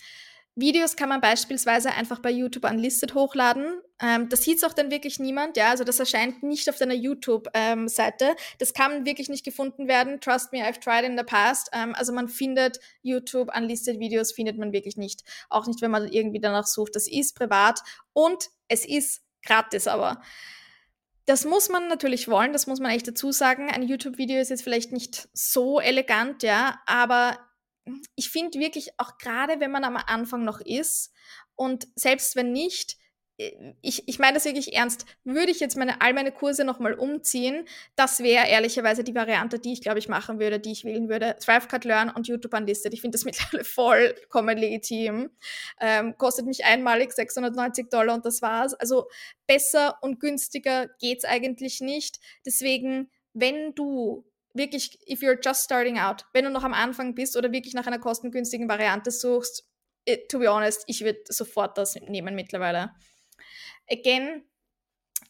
Videos 0.59 0.97
kann 0.97 1.11
man 1.11 1.21
beispielsweise 1.21 1.93
einfach 1.93 2.21
bei 2.21 2.31
YouTube 2.31 2.65
Unlisted 2.65 3.15
hochladen. 3.15 3.79
Ähm, 4.01 4.31
das 4.31 4.43
sieht 4.43 4.65
auch 4.65 4.73
dann 4.73 4.91
wirklich 4.91 5.21
niemand, 5.21 5.59
ja. 5.59 5.69
Also 5.69 5.85
das 5.85 6.01
erscheint 6.01 6.43
nicht 6.43 6.71
auf 6.71 6.79
deiner 6.79 6.95
YouTube-Seite. 6.95 8.25
Ähm, 8.25 8.35
das 8.59 8.73
kann 8.73 9.05
wirklich 9.05 9.29
nicht 9.29 9.45
gefunden 9.45 9.87
werden. 9.87 10.19
Trust 10.19 10.55
me, 10.55 10.67
I've 10.67 10.81
tried 10.81 11.05
in 11.05 11.19
the 11.19 11.25
past. 11.25 11.69
Ähm, 11.75 11.95
also 11.95 12.15
man 12.15 12.29
findet 12.29 12.81
YouTube 13.03 13.55
Unlisted 13.55 14.01
Videos 14.01 14.33
findet 14.33 14.57
man 14.57 14.73
wirklich 14.73 14.97
nicht. 14.97 15.25
Auch 15.51 15.67
nicht, 15.67 15.83
wenn 15.83 15.91
man 15.91 16.09
irgendwie 16.09 16.41
danach 16.41 16.67
sucht. 16.67 16.97
Das 16.97 17.07
ist 17.07 17.37
privat 17.37 17.81
und 18.15 18.49
es 18.69 18.87
ist 18.87 19.21
gratis, 19.43 19.87
aber 19.87 20.23
das 21.27 21.45
muss 21.45 21.69
man 21.69 21.89
natürlich 21.89 22.29
wollen, 22.29 22.53
das 22.53 22.67
muss 22.67 22.81
man 22.81 22.93
echt 22.93 23.09
dazu 23.09 23.33
sagen. 23.33 23.71
Ein 23.71 23.83
YouTube-Video 23.83 24.41
ist 24.41 24.51
jetzt 24.51 24.63
vielleicht 24.63 24.93
nicht 24.93 25.29
so 25.33 25.81
elegant, 25.81 26.43
ja, 26.43 26.81
aber 26.87 27.39
ich 28.15 28.31
finde 28.31 28.59
wirklich 28.59 28.91
auch 28.99 29.19
gerade, 29.19 29.61
wenn 29.61 29.71
man 29.71 29.85
am 29.85 29.97
Anfang 29.97 30.45
noch 30.45 30.61
ist 30.61 31.13
und 31.57 31.89
selbst 31.97 32.37
wenn 32.37 32.53
nicht, 32.53 32.97
ich, 33.83 34.09
ich 34.09 34.19
meine 34.19 34.35
das 34.35 34.47
wirklich 34.47 34.75
ernst, 34.75 35.05
würde 35.25 35.51
ich 35.51 35.61
jetzt 35.61 35.77
meine, 35.77 36.01
all 36.01 36.15
meine 36.15 36.33
Kurse 36.33 36.65
nochmal 36.65 36.95
umziehen, 36.95 37.67
das 37.95 38.21
wäre 38.21 38.49
ehrlicherweise 38.49 39.05
die 39.05 39.15
Variante, 39.15 39.59
die 39.59 39.75
ich, 39.75 39.83
glaube 39.83 39.99
ich, 39.99 40.09
machen 40.09 40.39
würde, 40.41 40.59
die 40.59 40.73
ich 40.73 40.85
wählen 40.85 41.09
würde. 41.09 41.37
ThriveCut 41.39 41.85
Learn 41.85 42.11
und 42.11 42.29
YouTube 42.29 42.55
Unlisted. 42.55 42.95
Ich 42.95 43.03
finde 43.03 43.17
das 43.17 43.25
mittlerweile 43.27 43.65
vollkommen 43.65 44.57
legitim. 44.57 45.31
Ähm, 45.81 46.17
kostet 46.17 46.47
mich 46.47 46.65
einmalig 46.65 47.13
690 47.13 47.91
Dollar 47.91 48.15
und 48.15 48.25
das 48.25 48.41
war's. 48.41 48.73
Also 48.73 49.09
besser 49.47 49.99
und 50.01 50.19
günstiger 50.19 50.89
geht's 50.99 51.25
eigentlich 51.27 51.81
nicht. 51.81 52.19
Deswegen, 52.47 53.11
wenn 53.35 53.75
du 53.75 54.25
wirklich, 54.55 54.99
if 55.11 55.21
you're 55.21 55.39
just 55.45 55.65
starting 55.65 55.99
out, 55.99 56.25
wenn 56.33 56.45
du 56.45 56.51
noch 56.51 56.65
am 56.65 56.73
Anfang 56.73 57.15
bist 57.15 57.37
oder 57.37 57.53
wirklich 57.53 57.75
nach 57.75 57.87
einer 57.87 57.99
kostengünstigen 57.99 58.67
Variante 58.67 59.11
suchst, 59.11 59.69
äh, 60.07 60.19
to 60.29 60.39
be 60.39 60.51
honest, 60.51 60.85
ich 60.87 61.05
würde 61.05 61.21
sofort 61.29 61.77
das 61.77 61.97
nehmen 61.97 62.35
mittlerweile. 62.35 62.93
Again, 63.91 64.45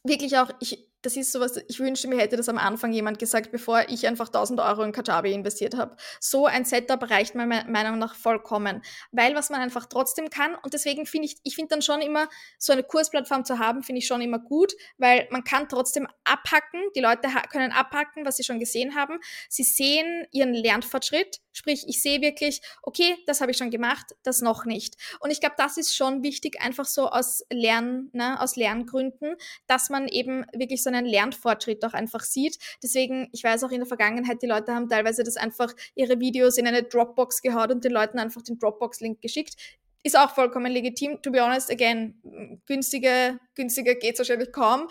wirklich 0.04 0.38
auch, 0.38 0.50
ich, 0.60 0.86
das 1.02 1.16
ist 1.16 1.30
sowas, 1.30 1.60
ich 1.68 1.78
wünschte 1.78 2.08
mir 2.08 2.18
hätte 2.18 2.36
das 2.36 2.48
am 2.48 2.58
Anfang 2.58 2.92
jemand 2.92 3.18
gesagt, 3.18 3.52
bevor 3.52 3.84
ich 3.88 4.06
einfach 4.08 4.26
1000 4.26 4.58
Euro 4.60 4.82
in 4.82 4.90
Kajabi 4.90 5.32
investiert 5.32 5.76
habe. 5.76 5.96
So 6.18 6.46
ein 6.46 6.64
Setup 6.64 7.10
reicht 7.10 7.34
meiner 7.34 7.64
Meinung 7.68 7.98
nach 7.98 8.16
vollkommen, 8.16 8.82
weil 9.12 9.34
was 9.36 9.50
man 9.50 9.60
einfach 9.60 9.86
trotzdem 9.86 10.30
kann 10.30 10.56
und 10.56 10.74
deswegen 10.74 11.06
finde 11.06 11.26
ich, 11.26 11.36
ich 11.44 11.54
finde 11.54 11.70
dann 11.70 11.82
schon 11.82 12.00
immer, 12.02 12.28
so 12.58 12.72
eine 12.72 12.82
Kursplattform 12.82 13.44
zu 13.44 13.58
haben, 13.58 13.82
finde 13.84 14.00
ich 14.00 14.06
schon 14.06 14.20
immer 14.20 14.40
gut, 14.40 14.72
weil 14.98 15.28
man 15.30 15.44
kann 15.44 15.68
trotzdem 15.68 16.08
abhacken, 16.24 16.82
die 16.96 17.00
Leute 17.00 17.28
können 17.50 17.70
abhacken, 17.70 18.24
was 18.24 18.36
sie 18.36 18.44
schon 18.44 18.58
gesehen 18.58 18.96
haben, 18.96 19.20
sie 19.48 19.62
sehen 19.64 20.26
ihren 20.32 20.54
Lernfortschritt, 20.54 21.40
sprich, 21.56 21.84
ich 21.88 22.02
sehe 22.02 22.20
wirklich, 22.20 22.60
okay, 22.82 23.16
das 23.26 23.40
habe 23.40 23.50
ich 23.50 23.56
schon 23.56 23.70
gemacht, 23.70 24.14
das 24.22 24.42
noch 24.42 24.64
nicht. 24.64 24.96
Und 25.20 25.30
ich 25.30 25.40
glaube, 25.40 25.54
das 25.56 25.76
ist 25.78 25.96
schon 25.96 26.22
wichtig, 26.22 26.60
einfach 26.60 26.84
so 26.84 27.08
aus 27.08 27.44
Lern, 27.50 28.10
ne, 28.12 28.40
aus 28.40 28.56
Lerngründen, 28.56 29.36
dass 29.66 29.88
man 29.88 30.06
eben 30.08 30.44
wirklich 30.52 30.82
so 30.82 30.90
einen 30.90 31.06
Lernfortschritt 31.06 31.84
auch 31.84 31.94
einfach 31.94 32.20
sieht. 32.20 32.58
Deswegen, 32.82 33.28
ich 33.32 33.42
weiß 33.42 33.64
auch 33.64 33.70
in 33.70 33.78
der 33.78 33.86
Vergangenheit, 33.86 34.42
die 34.42 34.46
Leute 34.46 34.74
haben 34.74 34.88
teilweise 34.88 35.24
das 35.24 35.36
einfach 35.36 35.72
ihre 35.94 36.20
Videos 36.20 36.58
in 36.58 36.66
eine 36.66 36.82
Dropbox 36.82 37.40
gehaut 37.40 37.70
und 37.70 37.84
den 37.84 37.92
Leuten 37.92 38.18
einfach 38.18 38.42
den 38.42 38.58
Dropbox-Link 38.58 39.20
geschickt. 39.22 39.54
Ist 40.02 40.16
auch 40.16 40.34
vollkommen 40.34 40.70
legitim. 40.70 41.20
To 41.22 41.30
be 41.32 41.42
honest, 41.42 41.70
again, 41.70 42.20
günstiger, 42.66 43.40
günstiger 43.54 43.94
geht 43.94 44.12
es 44.14 44.18
wahrscheinlich 44.20 44.52
kaum. 44.52 44.88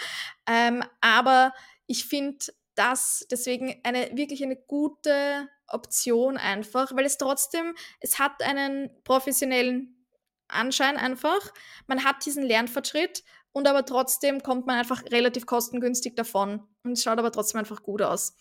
Ähm, 0.48 0.84
aber 1.00 1.54
ich 1.88 2.06
finde 2.06 2.46
das 2.76 3.26
deswegen 3.32 3.80
eine 3.84 4.10
wirklich 4.18 4.44
eine 4.44 4.58
gute 4.58 5.48
Option 5.68 6.38
einfach, 6.38 6.96
weil 6.96 7.06
es 7.06 7.18
trotzdem, 7.18 7.76
es 8.00 8.20
hat 8.20 8.42
einen 8.44 8.90
professionellen 9.04 10.06
Anschein 10.48 10.98
einfach. 10.98 11.54
Man 11.88 12.04
hat 12.04 12.26
diesen 12.26 12.44
Lernfortschritt 12.44 13.24
und 13.52 13.68
aber 13.68 13.86
trotzdem 13.86 14.44
kommt 14.44 14.68
man 14.68 14.78
einfach 14.78 15.04
relativ 15.12 15.46
kostengünstig 15.46 16.16
davon 16.16 16.68
und 16.84 16.94
es 16.94 17.04
schaut 17.04 17.20
aber 17.20 17.32
trotzdem 17.32 17.60
einfach 17.60 17.84
gut 17.84 18.02
aus. 18.02 18.36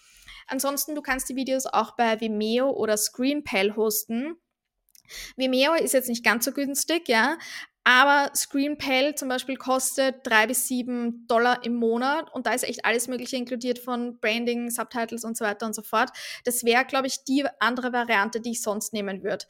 Ansonsten, 0.46 0.94
du 0.94 1.02
kannst 1.02 1.28
die 1.28 1.37
Videos 1.37 1.66
auch 1.66 1.96
bei 1.96 2.20
Vimeo 2.20 2.70
oder 2.70 2.96
ScreenPal 2.96 3.76
hosten. 3.76 4.37
Vimeo 5.37 5.74
ist 5.74 5.94
jetzt 5.94 6.08
nicht 6.08 6.24
ganz 6.24 6.44
so 6.44 6.52
günstig, 6.52 7.08
ja, 7.08 7.38
aber 7.84 8.30
ScreenPal 8.34 9.14
zum 9.14 9.28
Beispiel 9.28 9.56
kostet 9.56 10.16
drei 10.26 10.46
bis 10.46 10.66
sieben 10.66 11.26
Dollar 11.28 11.64
im 11.64 11.74
Monat 11.74 12.32
und 12.32 12.46
da 12.46 12.52
ist 12.52 12.64
echt 12.64 12.84
alles 12.84 13.08
Mögliche 13.08 13.36
inkludiert 13.36 13.78
von 13.78 14.18
Branding, 14.20 14.70
Subtitles 14.70 15.24
und 15.24 15.36
so 15.36 15.44
weiter 15.44 15.66
und 15.66 15.74
so 15.74 15.82
fort. 15.82 16.10
Das 16.44 16.64
wäre, 16.64 16.84
glaube 16.86 17.06
ich, 17.06 17.24
die 17.24 17.44
andere 17.60 17.92
Variante, 17.92 18.40
die 18.40 18.52
ich 18.52 18.62
sonst 18.62 18.92
nehmen 18.94 19.22
würde 19.22 19.44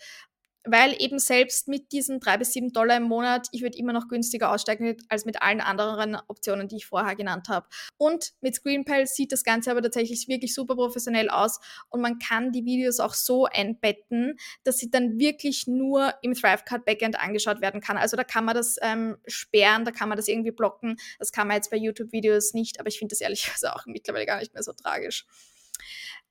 weil 0.64 0.94
eben 0.98 1.18
selbst 1.18 1.68
mit 1.68 1.92
diesen 1.92 2.20
drei 2.20 2.38
bis 2.38 2.52
sieben 2.52 2.72
Dollar 2.72 2.96
im 2.96 3.04
Monat, 3.04 3.48
ich 3.52 3.62
würde 3.62 3.78
immer 3.78 3.92
noch 3.92 4.08
günstiger 4.08 4.50
aussteigen 4.50 4.96
als 5.08 5.24
mit 5.24 5.42
allen 5.42 5.60
anderen 5.60 6.16
Optionen, 6.28 6.68
die 6.68 6.76
ich 6.76 6.86
vorher 6.86 7.14
genannt 7.16 7.48
habe. 7.48 7.66
Und 7.96 8.32
mit 8.40 8.54
ScreenPal 8.54 9.06
sieht 9.06 9.32
das 9.32 9.44
Ganze 9.44 9.70
aber 9.70 9.82
tatsächlich 9.82 10.26
wirklich 10.28 10.54
super 10.54 10.74
professionell 10.74 11.28
aus 11.28 11.60
und 11.90 12.00
man 12.00 12.18
kann 12.18 12.52
die 12.52 12.64
Videos 12.64 13.00
auch 13.00 13.14
so 13.14 13.44
einbetten, 13.46 14.36
dass 14.64 14.78
sie 14.78 14.90
dann 14.90 15.18
wirklich 15.18 15.66
nur 15.66 16.14
im 16.22 16.34
ThriveCard 16.34 16.84
Backend 16.84 17.20
angeschaut 17.20 17.60
werden 17.60 17.80
kann. 17.80 17.96
Also 17.96 18.16
da 18.16 18.24
kann 18.24 18.44
man 18.44 18.54
das 18.54 18.76
ähm, 18.80 19.16
sperren, 19.26 19.84
da 19.84 19.90
kann 19.90 20.08
man 20.08 20.16
das 20.16 20.28
irgendwie 20.28 20.50
blocken. 20.50 20.96
Das 21.18 21.32
kann 21.32 21.48
man 21.48 21.56
jetzt 21.56 21.70
bei 21.70 21.76
YouTube-Videos 21.76 22.54
nicht, 22.54 22.80
aber 22.80 22.88
ich 22.88 22.98
finde 22.98 23.12
das 23.12 23.20
ehrlicherweise 23.20 23.72
auch 23.74 23.86
mittlerweile 23.86 24.26
gar 24.26 24.38
nicht 24.38 24.54
mehr 24.54 24.62
so 24.62 24.72
tragisch. 24.72 25.26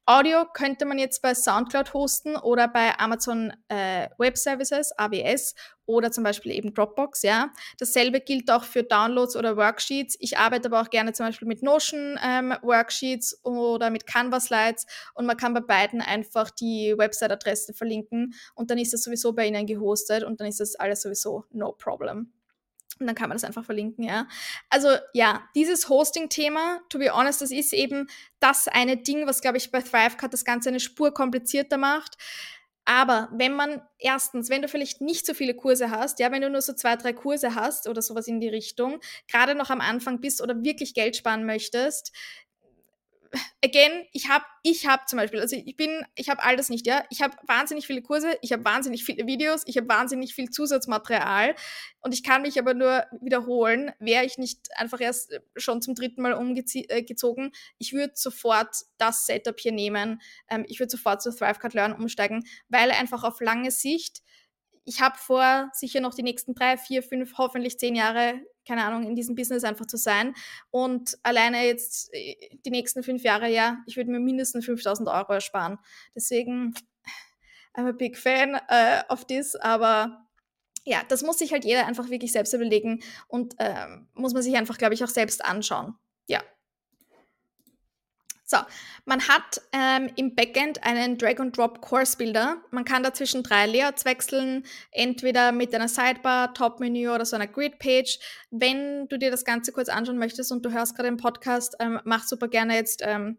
Audio 0.06 0.44
könnte 0.54 0.84
man 0.84 1.00
jetzt 1.00 1.22
bei 1.22 1.34
SoundCloud 1.34 1.94
hosten 1.94 2.36
oder 2.36 2.68
bei 2.68 3.00
Amazon 3.00 3.54
äh, 3.70 4.10
Web 4.18 4.38
Services, 4.38 4.92
AWS 4.98 5.56
oder 5.86 6.12
zum 6.12 6.26
Beispiel 6.26 6.52
eben 6.52 6.74
Dropbox, 6.74 7.22
ja. 7.24 7.54
Dasselbe 7.80 8.20
gilt 8.20 8.52
auch 8.52 8.66
für 8.66 8.84
Downloads 8.84 9.38
oder 9.38 9.56
Worksheets. 9.56 10.18
Ich 10.20 10.38
arbeite 10.38 10.68
aber 10.68 10.82
auch 10.82 10.90
gerne 10.90 11.14
zum 11.14 11.28
Beispiel 11.28 11.48
mit 11.48 11.64
Notion 11.64 12.20
ähm, 12.22 12.54
Worksheets 12.64 13.46
oder 13.46 13.90
mit 13.92 14.06
Canva 14.06 14.42
Slides 14.42 14.88
und 15.14 15.26
man 15.26 15.38
kann 15.38 15.54
bei 15.54 15.62
beiden 15.62 16.02
einfach 16.02 16.50
die 16.50 16.94
Website-Adresse 16.98 17.74
verlinken 17.74 18.34
und 18.56 18.72
dann 18.72 18.80
ist 18.80 18.92
das 18.92 19.04
sowieso 19.04 19.32
bei 19.32 19.48
Ihnen 19.48 19.66
gehostet 19.66 20.26
und 20.26 20.42
dann 20.42 20.48
ist 20.48 20.60
das 20.60 20.76
alles 20.76 21.02
sowieso 21.04 21.46
no 21.52 21.72
problem. 21.72 22.34
Und 23.00 23.08
dann 23.08 23.16
kann 23.16 23.30
man 23.30 23.36
das 23.36 23.44
einfach 23.44 23.66
verlinken, 23.66 24.04
ja. 24.04 24.28
Also 24.70 24.90
ja, 25.14 25.44
dieses 25.56 25.90
Hosting-Thema, 25.90 26.82
to 26.90 27.00
be 27.00 27.12
honest, 27.12 27.42
das 27.42 27.52
ist 27.52 27.74
eben 27.74 28.08
das 28.40 28.68
eine 28.68 28.98
Ding, 28.98 29.26
was, 29.28 29.42
glaube 29.42 29.58
ich, 29.58 29.72
bei 29.72 29.82
ThriveCut 29.82 30.32
das 30.34 30.46
Ganze 30.46 30.70
eine 30.70 30.80
Spur 30.80 31.14
komplizierter 31.14 31.78
macht. 31.78 32.18
Aber 32.86 33.30
wenn 33.32 33.54
man 33.54 33.82
erstens, 33.98 34.50
wenn 34.50 34.62
du 34.62 34.68
vielleicht 34.68 35.00
nicht 35.00 35.26
so 35.26 35.34
viele 35.34 35.56
Kurse 35.56 35.90
hast, 35.90 36.20
ja, 36.20 36.32
wenn 36.32 36.42
du 36.42 36.50
nur 36.50 36.62
so 36.62 36.74
zwei, 36.74 36.98
drei 36.98 37.14
Kurse 37.14 37.56
hast 37.56 37.88
oder 37.88 38.02
sowas 38.02 38.28
in 38.28 38.42
die 38.42 38.50
Richtung, 38.50 39.00
gerade 39.32 39.56
noch 39.56 39.70
am 39.70 39.80
Anfang 39.80 40.20
bist 40.20 40.42
oder 40.42 40.64
wirklich 40.64 40.94
Geld 40.94 41.16
sparen 41.16 41.46
möchtest, 41.46 42.12
again, 43.64 44.06
ich 44.14 44.30
habe 44.30 44.46
ich 44.62 44.88
hab 44.88 45.10
zum 45.10 45.18
Beispiel, 45.18 45.40
also 45.40 45.56
ich 45.56 45.76
bin, 45.76 46.06
ich 46.16 46.30
habe 46.30 46.44
all 46.44 46.56
das 46.56 46.70
nicht, 46.70 46.86
ja. 46.86 47.04
Ich 47.10 47.22
habe 47.22 47.36
wahnsinnig 47.48 47.88
viele 47.88 48.02
Kurse, 48.02 48.38
ich 48.42 48.52
habe 48.54 48.64
wahnsinnig 48.64 49.04
viele 49.04 49.26
Videos, 49.26 49.64
ich 49.66 49.78
habe 49.78 49.88
wahnsinnig 49.88 50.34
viel 50.34 50.50
Zusatzmaterial 50.50 51.56
und 52.02 52.14
ich 52.14 52.24
kann 52.24 52.44
mich 52.44 52.60
aber 52.60 52.74
nur 52.74 53.04
wiederholen, 53.22 53.92
wäre 54.00 54.26
ich 54.26 54.38
nicht 54.38 54.70
einfach 54.76 55.02
erst 55.02 55.32
äh, 55.32 55.40
schon 55.56 55.82
zum 55.82 55.96
dritten 55.96 56.22
Mal 56.22 56.34
umgezogen, 56.34 57.48
äh, 57.48 57.52
ich 57.78 57.94
würde 57.94 58.14
sofort 58.16 58.76
das 58.98 59.26
Setup 59.26 59.60
hier 59.60 59.72
nehmen, 59.72 60.22
ähm, 60.50 60.66
ich 60.68 60.80
würde 60.80 60.92
sofort 60.92 61.22
zu 61.22 61.32
ThriveCard 61.32 61.74
Learn 61.74 61.94
umsteigen, 61.94 62.44
weil 62.70 62.92
einfach 62.92 63.24
auf 63.24 63.40
lange 63.42 63.72
Sicht 63.72 64.22
ich 64.86 65.02
habe 65.02 65.18
vor, 65.18 65.70
sicher 65.74 66.02
noch 66.02 66.14
die 66.14 66.24
nächsten 66.24 66.56
drei, 66.56 66.78
vier, 66.78 67.04
fünf, 67.04 67.38
hoffentlich 67.38 67.80
zehn 67.80 67.96
Jahre, 67.96 68.42
keine 68.68 68.84
Ahnung, 68.84 69.04
in 69.04 69.16
diesem 69.16 69.36
Business 69.36 69.64
einfach 69.64 69.86
zu 69.86 69.98
sein. 69.98 70.34
Und 70.72 71.18
alleine 71.24 71.66
jetzt 71.66 72.14
äh, 72.14 72.36
die 72.66 72.70
nächsten 72.70 73.04
fünf 73.04 73.24
Jahre, 73.24 73.50
ja, 73.50 73.78
ich 73.88 73.98
würde 73.98 74.12
mir 74.12 74.20
mindestens 74.20 74.66
5000 74.66 75.10
Euro 75.10 75.34
ersparen. 75.34 75.78
Deswegen, 76.16 76.74
I'm 77.76 77.88
a 77.88 77.92
big 77.92 78.18
fan 78.18 78.56
uh, 78.56 79.12
of 79.12 79.26
this, 79.26 79.56
aber 79.56 80.28
ja, 80.86 81.02
das 81.08 81.24
muss 81.24 81.40
sich 81.40 81.54
halt 81.54 81.64
jeder 81.64 81.88
einfach 81.88 82.10
wirklich 82.10 82.32
selbst 82.32 82.54
überlegen 82.54 83.02
und 83.28 83.56
äh, 83.60 83.88
muss 84.14 84.34
man 84.34 84.44
sich 84.44 84.56
einfach, 84.56 84.78
glaube 84.78 84.94
ich, 84.94 85.04
auch 85.04 85.10
selbst 85.10 85.44
anschauen. 85.44 85.96
Ja, 86.28 86.42
so, 88.54 88.60
man 89.06 89.28
hat 89.28 89.62
ähm, 89.72 90.10
im 90.16 90.36
Backend 90.36 90.84
einen 90.84 91.18
Drag-and-Drop-Course-Builder. 91.18 92.58
Man 92.72 92.86
kann 92.86 93.04
dazwischen 93.04 93.42
drei 93.42 93.66
Layouts 93.66 94.06
wechseln, 94.06 94.64
entweder 94.92 95.52
mit 95.52 95.74
einer 95.74 95.88
Sidebar, 95.88 96.54
Top-Menü 96.54 97.10
oder 97.10 97.26
so 97.26 97.36
einer 97.36 97.48
Grid-Page. 97.48 98.20
Wenn 98.52 99.08
du 99.08 99.18
dir 99.18 99.32
das 99.32 99.44
Ganze 99.44 99.72
kurz 99.72 99.90
anschauen 99.90 100.20
möchtest 100.20 100.52
und 100.52 100.64
du 100.64 100.72
hörst 100.72 100.96
gerade 100.96 101.10
den 101.10 101.18
Podcast, 101.18 101.76
ähm, 101.80 102.00
mach 102.04 102.26
super 102.26 102.48
gerne 102.48 102.76
jetzt 102.76 103.02
ähm, 103.04 103.38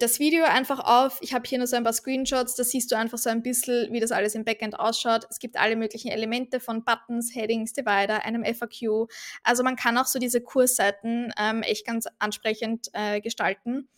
das 0.00 0.18
Video 0.18 0.44
einfach 0.44 0.80
auf. 0.80 1.18
Ich 1.22 1.32
habe 1.32 1.48
hier 1.48 1.58
nur 1.58 1.66
so 1.66 1.76
ein 1.76 1.84
paar 1.84 1.92
Screenshots, 1.92 2.54
da 2.54 2.64
siehst 2.64 2.92
du 2.92 2.96
einfach 2.96 3.16
so 3.16 3.30
ein 3.30 3.42
bisschen, 3.42 3.92
wie 3.92 4.00
das 4.00 4.12
alles 4.12 4.34
im 4.34 4.44
Backend 4.44 4.78
ausschaut. 4.78 5.26
Es 5.30 5.38
gibt 5.38 5.56
alle 5.58 5.76
möglichen 5.76 6.10
Elemente 6.10 6.60
von 6.60 6.84
Buttons, 6.84 7.34
Headings, 7.34 7.72
Divider, 7.72 8.24
einem 8.24 8.44
FAQ. 8.44 9.08
Also 9.42 9.62
man 9.62 9.76
kann 9.76 9.96
auch 9.96 10.06
so 10.06 10.18
diese 10.18 10.42
Kursseiten 10.42 11.32
ähm, 11.38 11.62
echt 11.62 11.86
ganz 11.86 12.06
ansprechend 12.18 12.88
äh, 12.92 13.20
gestalten. 13.20 13.88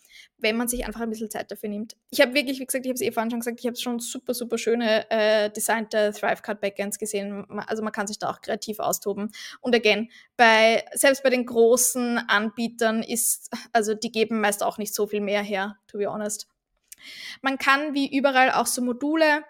Wenn 0.43 0.57
man 0.57 0.69
sich 0.69 0.85
einfach 0.85 1.01
ein 1.01 1.11
bisschen 1.11 1.31
Zeit 1.31 1.51
dafür 1.51 1.69
nimmt. 1.69 1.97
Ich 2.11 2.21
habe 2.21 2.35
wirklich, 2.35 2.61
wie 2.61 2.67
gesagt, 2.67 2.85
ich 2.85 2.91
habe 2.91 2.97
es 2.97 3.01
eh 3.01 3.13
vorhin 3.13 3.31
schon 3.31 3.41
gesagt, 3.41 3.61
ich 3.61 3.67
habe 3.67 3.77
schon 3.77 4.01
super, 4.01 4.35
super 4.35 4.59
schöne 4.59 5.11
äh, 5.11 5.51
designte 5.51 6.13
Thrivecard 6.13 6.61
Backends 6.61 6.99
gesehen. 6.99 7.47
Also 7.67 7.83
man 7.83 7.93
kann 7.93 8.07
sich 8.07 8.19
da 8.19 8.31
auch 8.31 8.41
kreativ 8.41 8.81
austoben. 8.81 9.31
Und 9.61 9.75
again, 9.75 10.11
bei, 10.37 10.85
selbst 10.93 11.23
bei 11.23 11.31
den 11.31 11.47
großen 11.47 12.19
Anbietern 12.19 13.03
ist, 13.03 13.51
also 13.73 13.95
die 13.95 14.13
geben 14.13 14.41
meist 14.41 14.63
auch 14.63 14.79
nicht 14.79 14.95
so 14.95 15.07
viel 15.07 15.21
mehr 15.21 15.43
her, 15.43 15.79
to 15.87 15.99
be 15.99 16.07
honest. 16.07 16.49
Man 17.41 17.59
kann 17.59 17.95
wie 17.95 18.15
überall 18.17 18.51
auch 18.53 18.67
so 18.67 18.83
Module 18.83 19.45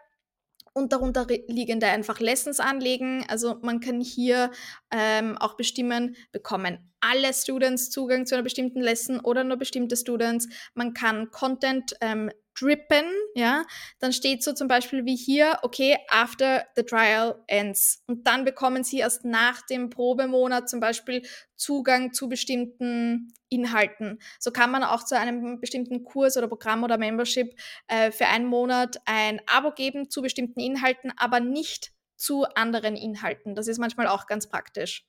und 0.72 0.92
darunter 0.92 1.26
liegende 1.48 1.86
einfach 1.86 2.20
Lessons 2.20 2.60
anlegen. 2.60 3.24
Also 3.28 3.58
man 3.62 3.80
kann 3.80 4.00
hier 4.00 4.50
ähm, 4.90 5.36
auch 5.38 5.56
bestimmen, 5.56 6.16
bekommen 6.32 6.92
alle 7.02 7.34
Students 7.34 7.90
Zugang 7.90 8.26
zu 8.26 8.34
einer 8.34 8.44
bestimmten 8.44 8.80
Lesson 8.80 9.20
oder 9.20 9.44
nur 9.44 9.56
bestimmte 9.56 9.96
Students. 9.96 10.48
Man 10.74 10.94
kann 10.94 11.30
Content 11.30 11.94
ähm, 12.00 12.30
drippen, 12.58 13.04
ja, 13.34 13.64
dann 13.98 14.12
steht 14.12 14.42
so 14.42 14.52
zum 14.52 14.68
Beispiel 14.68 15.04
wie 15.04 15.16
hier, 15.16 15.58
okay, 15.62 15.98
after 16.08 16.66
the 16.76 16.82
trial 16.82 17.42
ends. 17.46 18.02
Und 18.06 18.26
dann 18.26 18.44
bekommen 18.44 18.84
Sie 18.84 18.98
erst 18.98 19.24
nach 19.24 19.62
dem 19.62 19.90
Probemonat 19.90 20.68
zum 20.68 20.80
Beispiel 20.80 21.22
Zugang 21.56 22.12
zu 22.12 22.28
bestimmten 22.28 23.32
Inhalten. 23.48 24.18
So 24.38 24.50
kann 24.50 24.70
man 24.70 24.82
auch 24.82 25.04
zu 25.04 25.18
einem 25.18 25.60
bestimmten 25.60 26.04
Kurs 26.04 26.36
oder 26.36 26.48
Programm 26.48 26.82
oder 26.84 26.98
Membership 26.98 27.54
äh, 27.88 28.10
für 28.10 28.26
einen 28.26 28.46
Monat 28.46 28.96
ein 29.04 29.40
Abo 29.46 29.72
geben 29.72 30.10
zu 30.10 30.22
bestimmten 30.22 30.60
Inhalten, 30.60 31.12
aber 31.16 31.40
nicht 31.40 31.92
zu 32.16 32.44
anderen 32.54 32.96
Inhalten. 32.96 33.54
Das 33.54 33.68
ist 33.68 33.78
manchmal 33.78 34.06
auch 34.06 34.26
ganz 34.26 34.48
praktisch. 34.48 35.06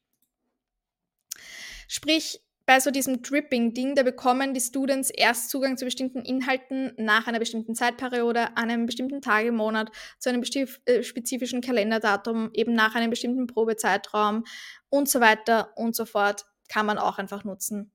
Sprich, 1.87 2.42
bei 2.65 2.79
so 2.79 2.91
diesem 2.91 3.21
Dripping-Ding, 3.21 3.95
da 3.95 4.03
bekommen 4.03 4.53
die 4.53 4.61
Students 4.61 5.09
erst 5.09 5.49
Zugang 5.49 5.77
zu 5.77 5.85
bestimmten 5.85 6.21
Inhalten 6.21 6.93
nach 6.97 7.27
einer 7.27 7.39
bestimmten 7.39 7.75
Zeitperiode, 7.75 8.55
an 8.55 8.69
einem 8.69 8.85
bestimmten 8.85 9.21
Tag 9.21 9.45
im 9.45 9.55
Monat, 9.55 9.91
zu 10.19 10.29
einem 10.29 10.43
äh, 10.43 11.03
spezifischen 11.03 11.61
Kalenderdatum, 11.61 12.51
eben 12.53 12.73
nach 12.73 12.95
einem 12.95 13.09
bestimmten 13.09 13.47
Probezeitraum 13.47 14.45
und 14.89 15.09
so 15.09 15.19
weiter 15.19 15.73
und 15.75 15.95
so 15.95 16.05
fort, 16.05 16.45
kann 16.69 16.85
man 16.85 16.97
auch 16.97 17.17
einfach 17.17 17.43
nutzen. 17.43 17.91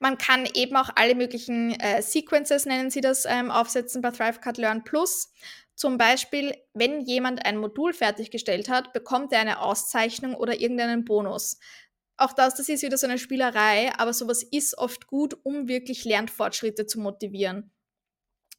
Man 0.00 0.18
kann 0.18 0.48
eben 0.54 0.74
auch 0.76 0.90
alle 0.96 1.14
möglichen 1.14 1.78
äh, 1.78 2.02
Sequences, 2.02 2.66
nennen 2.66 2.90
sie 2.90 3.02
das, 3.02 3.24
ähm, 3.24 3.50
aufsetzen 3.50 4.02
bei 4.02 4.10
ThriveCut 4.10 4.56
Learn 4.56 4.82
Plus. 4.82 5.32
Zum 5.76 5.96
Beispiel, 5.96 6.54
wenn 6.74 7.02
jemand 7.02 7.46
ein 7.46 7.58
Modul 7.58 7.92
fertiggestellt 7.92 8.68
hat, 8.68 8.92
bekommt 8.92 9.32
er 9.32 9.40
eine 9.40 9.60
Auszeichnung 9.60 10.34
oder 10.34 10.60
irgendeinen 10.60 11.04
Bonus 11.04 11.58
auch 12.20 12.32
das, 12.32 12.54
das 12.54 12.68
ist 12.68 12.82
wieder 12.82 12.98
so 12.98 13.06
eine 13.06 13.18
Spielerei, 13.18 13.92
aber 13.96 14.12
sowas 14.12 14.42
ist 14.42 14.76
oft 14.78 15.06
gut, 15.06 15.36
um 15.42 15.68
wirklich 15.68 16.04
Lernfortschritte 16.04 16.86
zu 16.86 17.00
motivieren. 17.00 17.70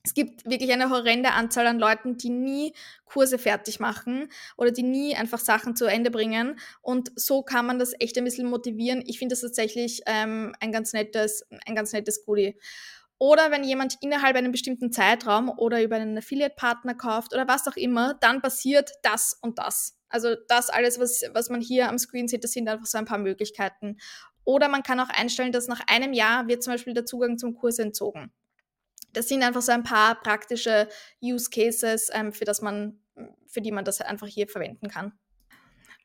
Es 0.03 0.15
gibt 0.15 0.45
wirklich 0.49 0.71
eine 0.71 0.89
horrende 0.89 1.31
Anzahl 1.31 1.67
an 1.67 1.77
Leuten, 1.77 2.17
die 2.17 2.29
nie 2.31 2.73
Kurse 3.05 3.37
fertig 3.37 3.79
machen 3.79 4.29
oder 4.57 4.71
die 4.71 4.81
nie 4.81 5.15
einfach 5.15 5.39
Sachen 5.39 5.75
zu 5.75 5.85
Ende 5.85 6.09
bringen. 6.09 6.59
Und 6.81 7.11
so 7.15 7.43
kann 7.43 7.67
man 7.67 7.77
das 7.77 7.93
echt 7.99 8.17
ein 8.17 8.23
bisschen 8.23 8.49
motivieren. 8.49 9.03
Ich 9.05 9.19
finde 9.19 9.33
das 9.33 9.41
tatsächlich 9.41 10.01
ähm, 10.07 10.55
ein, 10.59 10.71
ganz 10.71 10.93
nettes, 10.93 11.45
ein 11.67 11.75
ganz 11.75 11.93
nettes 11.93 12.25
Goodie. 12.25 12.57
Oder 13.21 13.51
wenn 13.51 13.63
jemand 13.63 13.97
innerhalb 14.01 14.35
einem 14.35 14.51
bestimmten 14.51 14.91
Zeitraum 14.91 15.49
oder 15.55 15.83
über 15.83 15.97
einen 15.97 16.17
Affiliate-Partner 16.17 16.95
kauft 16.95 17.35
oder 17.35 17.47
was 17.47 17.67
auch 17.67 17.75
immer, 17.75 18.15
dann 18.15 18.41
passiert 18.41 18.93
das 19.03 19.37
und 19.39 19.59
das. 19.59 19.95
Also 20.09 20.35
das 20.47 20.71
alles, 20.71 20.99
was, 20.99 21.21
was 21.31 21.51
man 21.51 21.61
hier 21.61 21.87
am 21.87 21.99
Screen 21.99 22.27
sieht, 22.27 22.43
das 22.43 22.53
sind 22.53 22.67
einfach 22.67 22.87
so 22.87 22.97
ein 22.97 23.05
paar 23.05 23.19
Möglichkeiten. 23.19 23.97
Oder 24.43 24.69
man 24.69 24.81
kann 24.81 24.99
auch 24.99 25.09
einstellen, 25.09 25.51
dass 25.51 25.67
nach 25.67 25.81
einem 25.85 26.13
Jahr 26.13 26.47
wird 26.47 26.63
zum 26.63 26.73
Beispiel 26.73 26.95
der 26.95 27.05
Zugang 27.05 27.37
zum 27.37 27.53
Kurs 27.53 27.77
entzogen. 27.77 28.33
Das 29.13 29.27
sind 29.27 29.43
einfach 29.43 29.61
so 29.61 29.71
ein 29.71 29.83
paar 29.83 30.19
praktische 30.19 30.89
Use 31.21 31.51
Cases, 31.51 32.09
ähm, 32.11 32.33
für, 32.33 32.45
das 32.45 32.63
man, 32.63 33.03
für 33.45 33.61
die 33.61 33.71
man 33.71 33.85
das 33.85 34.01
einfach 34.01 34.25
hier 34.25 34.47
verwenden 34.47 34.87
kann. 34.89 35.13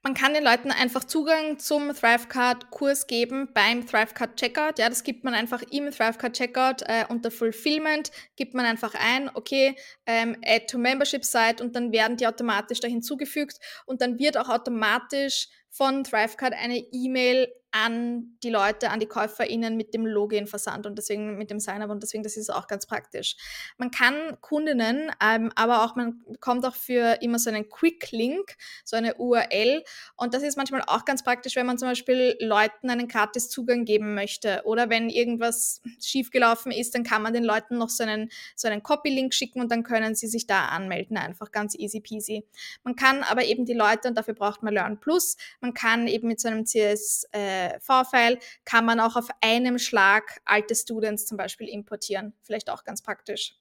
Man 0.07 0.14
kann 0.14 0.35
den 0.35 0.45
Leuten 0.45 0.71
einfach 0.71 1.03
Zugang 1.03 1.59
zum 1.59 1.92
ThriveCard-Kurs 1.92 3.09
geben 3.09 3.49
beim 3.53 3.88
ThriveCard-Checkout. 3.88 4.79
Ja, 4.79 4.88
das 4.88 5.03
gibt 5.03 5.25
man 5.25 5.35
einfach 5.35 5.62
im 5.73 5.90
ThriveCard-Checkout 5.90 6.83
äh, 6.83 7.07
unter 7.09 7.33
Fulfillment, 7.33 8.12
gibt 8.37 8.55
man 8.55 8.66
einfach 8.66 8.95
ein, 8.95 9.29
okay, 9.35 9.75
ähm, 10.07 10.37
Add 10.45 10.66
to 10.66 10.79
Membership 10.79 11.25
Site 11.25 11.61
und 11.61 11.75
dann 11.75 11.90
werden 11.90 12.16
die 12.16 12.29
automatisch 12.29 12.79
da 12.79 12.87
hinzugefügt 12.87 13.59
und 13.85 14.01
dann 14.01 14.21
wird 14.21 14.38
auch 14.38 14.49
automatisch 14.49 15.49
von 15.71 16.05
ThriveCard 16.05 16.55
eine 16.55 16.79
E-Mail 16.79 17.53
an 17.85 18.37
die 18.43 18.51
Leute, 18.51 18.91
an 18.91 19.01
die 19.01 19.07
KäuferInnen 19.07 19.77
mit 19.77 19.93
dem 19.93 20.07
Login-Versand 20.07 20.87
und 20.87 20.97
deswegen 20.97 21.37
mit 21.37 21.51
dem 21.51 21.61
Sign-up 21.61 21.91
und 21.91 22.03
deswegen, 22.03 22.23
das 22.23 22.37
ist 22.37 22.51
auch 22.51 22.67
ganz 22.69 22.87
praktisch. 22.87 23.37
Man 23.77 23.91
kann 23.91 24.39
Kundinnen, 24.41 25.11
ähm, 25.23 25.53
aber 25.55 25.85
auch 25.85 25.95
man 25.95 26.23
bekommt 26.27 26.65
auch 26.65 26.75
für 26.75 27.19
immer 27.21 27.39
so 27.39 27.51
einen 27.51 27.69
Quick-Link, 27.69 28.57
so 28.85 28.97
eine 28.97 29.15
URL 29.17 29.83
und 30.17 30.33
das 30.33 30.43
ist 30.43 30.57
manchmal 30.57 30.83
auch 30.87 31.05
ganz 31.05 31.23
praktisch, 31.23 31.57
wenn 31.57 31.67
man 31.67 31.79
zum 31.79 31.89
Beispiel 31.89 32.37
Leuten 32.41 32.89
einen 32.89 33.09
Gratis-Zugang 33.09 33.85
geben 33.85 34.15
möchte 34.15 34.62
oder 34.65 34.89
wenn 34.89 35.11
irgendwas 35.11 35.83
schiefgelaufen 36.01 36.73
ist, 36.73 36.95
dann 36.95 37.05
kann 37.05 37.23
man 37.23 37.35
den 37.35 37.45
Leuten 37.45 37.77
noch 37.77 37.91
so 37.91 38.05
einen, 38.05 38.31
so 38.55 38.69
einen 38.69 38.83
Copy-Link 38.83 39.35
schicken 39.35 39.61
und 39.61 39.71
dann 39.71 39.83
können 39.83 40.15
sie 40.15 40.29
sich 40.29 40.47
da 40.47 40.67
anmelden, 40.67 41.19
einfach 41.19 41.53
ganz 41.53 41.75
easy 41.79 42.01
peasy. 42.01 42.45
Man 42.85 42.97
kann 42.97 43.23
aber 43.23 43.45
eben 43.45 43.67
die 43.67 43.75
Leute, 43.75 44.09
und 44.09 44.17
dafür 44.17 44.35
braucht 44.35 44.62
man 44.62 44.73
Learn 44.73 44.99
Plus, 45.01 45.37
man 45.61 45.75
kann 45.75 46.09
eben 46.09 46.29
mit 46.29 46.41
so 46.41 46.49
einem 46.49 46.65
CS 46.65 47.27
äh, 47.33 47.65
V-File 47.81 48.38
kann 48.64 48.85
man 48.85 49.00
auch 49.00 49.16
auf 49.16 49.29
einem 49.40 49.79
Schlag 49.79 50.40
alte 50.44 50.74
Students 50.74 51.26
zum 51.26 51.37
Beispiel 51.37 51.68
importieren. 51.68 52.35
Vielleicht 52.42 52.70
auch 52.70 52.85
ganz 52.85 53.02
praktisch. 53.02 53.57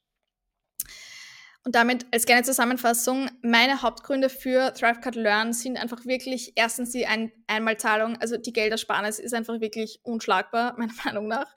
Und 1.66 1.74
damit 1.74 2.06
als 2.12 2.28
kleine 2.28 2.44
Zusammenfassung, 2.44 3.28
meine 3.42 3.82
Hauptgründe 3.82 4.30
für 4.30 4.72
ThriveCard 4.72 5.16
Learn 5.16 5.52
sind 5.52 5.78
einfach 5.82 6.06
wirklich 6.06 6.54
erstens 6.56 6.92
die 6.92 7.08
Ein 7.08 7.32
Einmalzahlung, 7.48 8.18
also 8.18 8.38
die 8.38 8.54
Geldersparnis 8.54 9.18
ist 9.18 9.34
einfach 9.34 9.60
wirklich 9.60 10.00
unschlagbar, 10.04 10.76
meiner 10.78 10.94
Meinung 11.04 11.28
nach. 11.28 11.56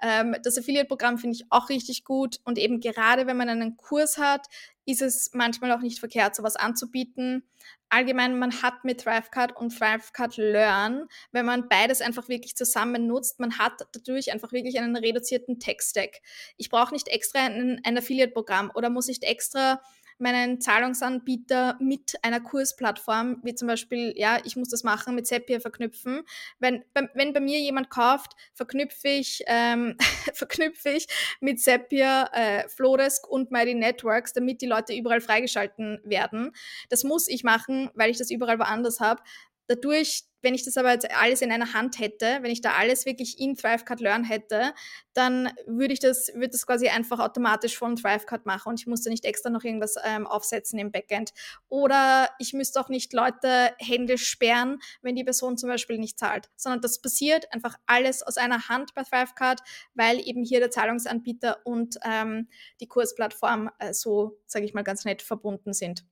Ähm, 0.00 0.34
das 0.42 0.56
Affiliate-Programm 0.56 1.18
finde 1.18 1.36
ich 1.36 1.52
auch 1.52 1.68
richtig 1.68 2.04
gut 2.04 2.40
und 2.44 2.56
eben 2.56 2.80
gerade 2.80 3.26
wenn 3.26 3.36
man 3.36 3.50
einen 3.50 3.76
Kurs 3.76 4.16
hat, 4.16 4.46
ist 4.86 5.02
es 5.02 5.32
manchmal 5.34 5.72
auch 5.72 5.82
nicht 5.82 5.98
verkehrt, 5.98 6.34
sowas 6.34 6.56
anzubieten 6.56 7.44
allgemein, 7.90 8.38
man 8.38 8.62
hat 8.62 8.84
mit 8.84 9.02
ThriveCard 9.02 9.56
und 9.56 9.76
ThriveCard 9.76 10.36
Learn, 10.36 11.06
wenn 11.32 11.44
man 11.44 11.68
beides 11.68 12.00
einfach 12.00 12.28
wirklich 12.28 12.56
zusammen 12.56 13.06
nutzt, 13.06 13.40
man 13.40 13.58
hat 13.58 13.72
dadurch 13.92 14.32
einfach 14.32 14.52
wirklich 14.52 14.78
einen 14.78 14.96
reduzierten 14.96 15.58
Tech-Stack. 15.58 16.20
Ich 16.56 16.70
brauche 16.70 16.94
nicht 16.94 17.08
extra 17.08 17.40
ein, 17.40 17.80
ein 17.84 17.98
Affiliate-Programm 17.98 18.70
oder 18.74 18.90
muss 18.90 19.08
nicht 19.08 19.24
extra 19.24 19.80
meinen 20.20 20.60
Zahlungsanbieter 20.60 21.76
mit 21.80 22.14
einer 22.22 22.40
Kursplattform, 22.40 23.40
wie 23.42 23.54
zum 23.54 23.68
Beispiel, 23.68 24.12
ja, 24.16 24.38
ich 24.44 24.56
muss 24.56 24.68
das 24.68 24.84
machen, 24.84 25.14
mit 25.14 25.26
Zapier 25.26 25.60
verknüpfen. 25.60 26.22
Wenn, 26.58 26.84
wenn 27.14 27.32
bei 27.32 27.40
mir 27.40 27.58
jemand 27.58 27.90
kauft, 27.90 28.32
verknüpfe 28.54 29.08
ich, 29.08 29.42
ähm, 29.46 29.96
verknüpfe 30.34 30.90
ich 30.90 31.06
mit 31.40 31.60
Zapier, 31.60 32.28
äh, 32.32 32.68
Flowdesk 32.68 33.28
und 33.28 33.50
Mighty 33.50 33.74
Networks, 33.74 34.32
damit 34.32 34.60
die 34.60 34.66
Leute 34.66 34.94
überall 34.94 35.20
freigeschalten 35.20 36.00
werden. 36.04 36.52
Das 36.88 37.04
muss 37.04 37.28
ich 37.28 37.44
machen, 37.44 37.90
weil 37.94 38.10
ich 38.10 38.18
das 38.18 38.30
überall 38.30 38.58
woanders 38.58 39.00
habe. 39.00 39.22
Dadurch, 39.70 40.24
wenn 40.42 40.56
ich 40.56 40.64
das 40.64 40.76
aber 40.76 40.90
jetzt 40.90 41.08
alles 41.12 41.42
in 41.42 41.52
einer 41.52 41.74
Hand 41.74 42.00
hätte, 42.00 42.38
wenn 42.40 42.50
ich 42.50 42.60
da 42.60 42.72
alles 42.72 43.06
wirklich 43.06 43.38
in 43.38 43.54
ThriveCard 43.54 44.00
Learn 44.00 44.24
hätte, 44.24 44.74
dann 45.12 45.48
würde 45.64 45.92
ich 45.92 46.00
das, 46.00 46.26
würde 46.34 46.48
das 46.48 46.66
quasi 46.66 46.88
einfach 46.88 47.20
automatisch 47.20 47.78
von 47.78 47.94
ThriveCard 47.94 48.46
machen 48.46 48.70
und 48.70 48.80
ich 48.80 48.88
musste 48.88 49.10
nicht 49.10 49.24
extra 49.24 49.48
noch 49.48 49.62
irgendwas 49.62 49.94
ähm, 50.04 50.26
aufsetzen 50.26 50.80
im 50.80 50.90
Backend. 50.90 51.30
Oder 51.68 52.30
ich 52.40 52.52
müsste 52.52 52.80
auch 52.80 52.88
nicht 52.88 53.12
Leute 53.12 53.70
händisch 53.78 54.26
sperren, 54.26 54.80
wenn 55.02 55.14
die 55.14 55.22
Person 55.22 55.56
zum 55.56 55.68
Beispiel 55.68 55.98
nicht 55.98 56.18
zahlt, 56.18 56.50
sondern 56.56 56.80
das 56.80 57.00
passiert 57.00 57.46
einfach 57.52 57.76
alles 57.86 58.24
aus 58.24 58.38
einer 58.38 58.68
Hand 58.68 58.92
bei 58.96 59.04
ThriveCard, 59.04 59.60
weil 59.94 60.18
eben 60.18 60.42
hier 60.42 60.58
der 60.58 60.72
Zahlungsanbieter 60.72 61.58
und 61.62 61.96
ähm, 62.04 62.48
die 62.80 62.88
Kursplattform 62.88 63.70
äh, 63.78 63.94
so, 63.94 64.36
sage 64.46 64.64
ich 64.64 64.74
mal, 64.74 64.82
ganz 64.82 65.04
nett 65.04 65.22
verbunden 65.22 65.72
sind. 65.74 66.04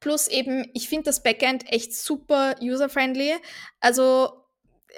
Plus 0.00 0.28
eben, 0.28 0.68
ich 0.74 0.88
finde 0.88 1.04
das 1.04 1.22
Backend 1.22 1.70
echt 1.72 1.94
super 1.94 2.56
user-friendly. 2.60 3.34
Also, 3.80 4.44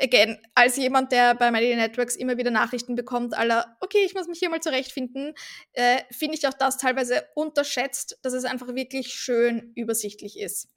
again, 0.01 0.39
als 0.55 0.77
jemand, 0.77 1.13
der 1.13 1.35
bei 1.35 1.51
Melody 1.51 1.77
Networks 1.77 2.17
immer 2.17 2.37
wieder 2.37 2.51
Nachrichten 2.51 2.95
bekommt, 2.95 3.37
aller, 3.37 3.77
okay, 3.81 4.05
ich 4.05 4.15
muss 4.15 4.29
mich 4.29 4.39
hier 4.39 4.51
mal 4.51 4.61
zurechtfinden, 4.61 5.35
äh, 5.73 5.99
finde 6.11 6.37
ich 6.37 6.47
auch 6.47 6.55
das 6.55 6.79
teilweise 6.79 7.25
unterschätzt, 7.35 8.19
dass 8.23 8.33
es 8.33 8.45
einfach 8.45 8.75
wirklich 8.75 9.13
schön 9.15 9.73
übersichtlich 9.75 10.39
ist. 10.39 10.69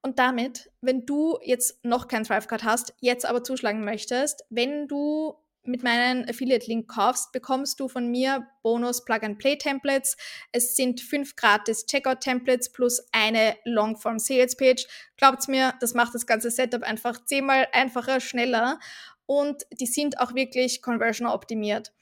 Und 0.00 0.18
damit, 0.18 0.70
wenn 0.80 1.06
du 1.06 1.38
jetzt 1.42 1.84
noch 1.84 2.06
kein 2.06 2.24
ThriveCard 2.24 2.62
hast, 2.62 2.94
jetzt 3.00 3.26
aber 3.26 3.42
zuschlagen 3.42 3.84
möchtest, 3.84 4.44
wenn 4.48 4.86
du 4.86 5.34
mit 5.68 5.82
meinem 5.82 6.24
Affiliate-Link 6.28 6.88
kaufst, 6.88 7.30
bekommst 7.32 7.78
du 7.78 7.88
von 7.88 8.10
mir 8.10 8.48
Bonus 8.62 9.04
Plug-and-Play-Templates. 9.04 10.16
Es 10.50 10.74
sind 10.74 11.00
fünf 11.00 11.36
gratis 11.36 11.86
Checkout-Templates 11.86 12.72
plus 12.72 13.06
eine 13.12 13.56
Long-Form-Sales-Page. 13.64 14.86
Glaubt's 15.16 15.46
mir, 15.46 15.74
das 15.80 15.94
macht 15.94 16.14
das 16.14 16.26
ganze 16.26 16.50
Setup 16.50 16.82
einfach 16.82 17.24
zehnmal 17.24 17.68
einfacher, 17.72 18.20
schneller. 18.20 18.80
und 19.26 19.66
die 19.78 19.86
sind 19.86 20.20
auch 20.20 20.34
wirklich 20.34 20.80
conversion 20.80 21.28
optimiert. 21.28 21.92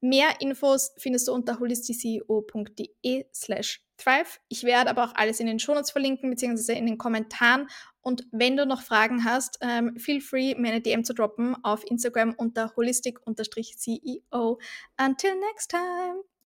Mehr 0.00 0.40
Infos 0.40 0.92
findest 0.96 1.28
du 1.28 1.32
unter 1.32 1.58
holisticeo.de 1.60 3.26
slash 3.34 3.83
thrive. 3.96 4.38
Ich 4.48 4.64
werde 4.64 4.90
aber 4.90 5.04
auch 5.04 5.14
alles 5.14 5.40
in 5.40 5.46
den 5.46 5.58
Shownotes 5.58 5.90
verlinken, 5.90 6.30
beziehungsweise 6.30 6.72
in 6.72 6.86
den 6.86 6.98
Kommentaren. 6.98 7.68
Und 8.00 8.26
wenn 8.32 8.56
du 8.56 8.66
noch 8.66 8.82
Fragen 8.82 9.24
hast, 9.24 9.58
ähm, 9.62 9.96
feel 9.98 10.20
free, 10.20 10.54
mir 10.56 10.72
eine 10.72 10.80
DM 10.82 11.04
zu 11.04 11.14
droppen 11.14 11.56
auf 11.64 11.84
Instagram 11.88 12.34
unter 12.36 12.74
holistic-ceo. 12.76 14.58
Until 14.98 15.34
next 15.40 15.70
time! 15.70 16.33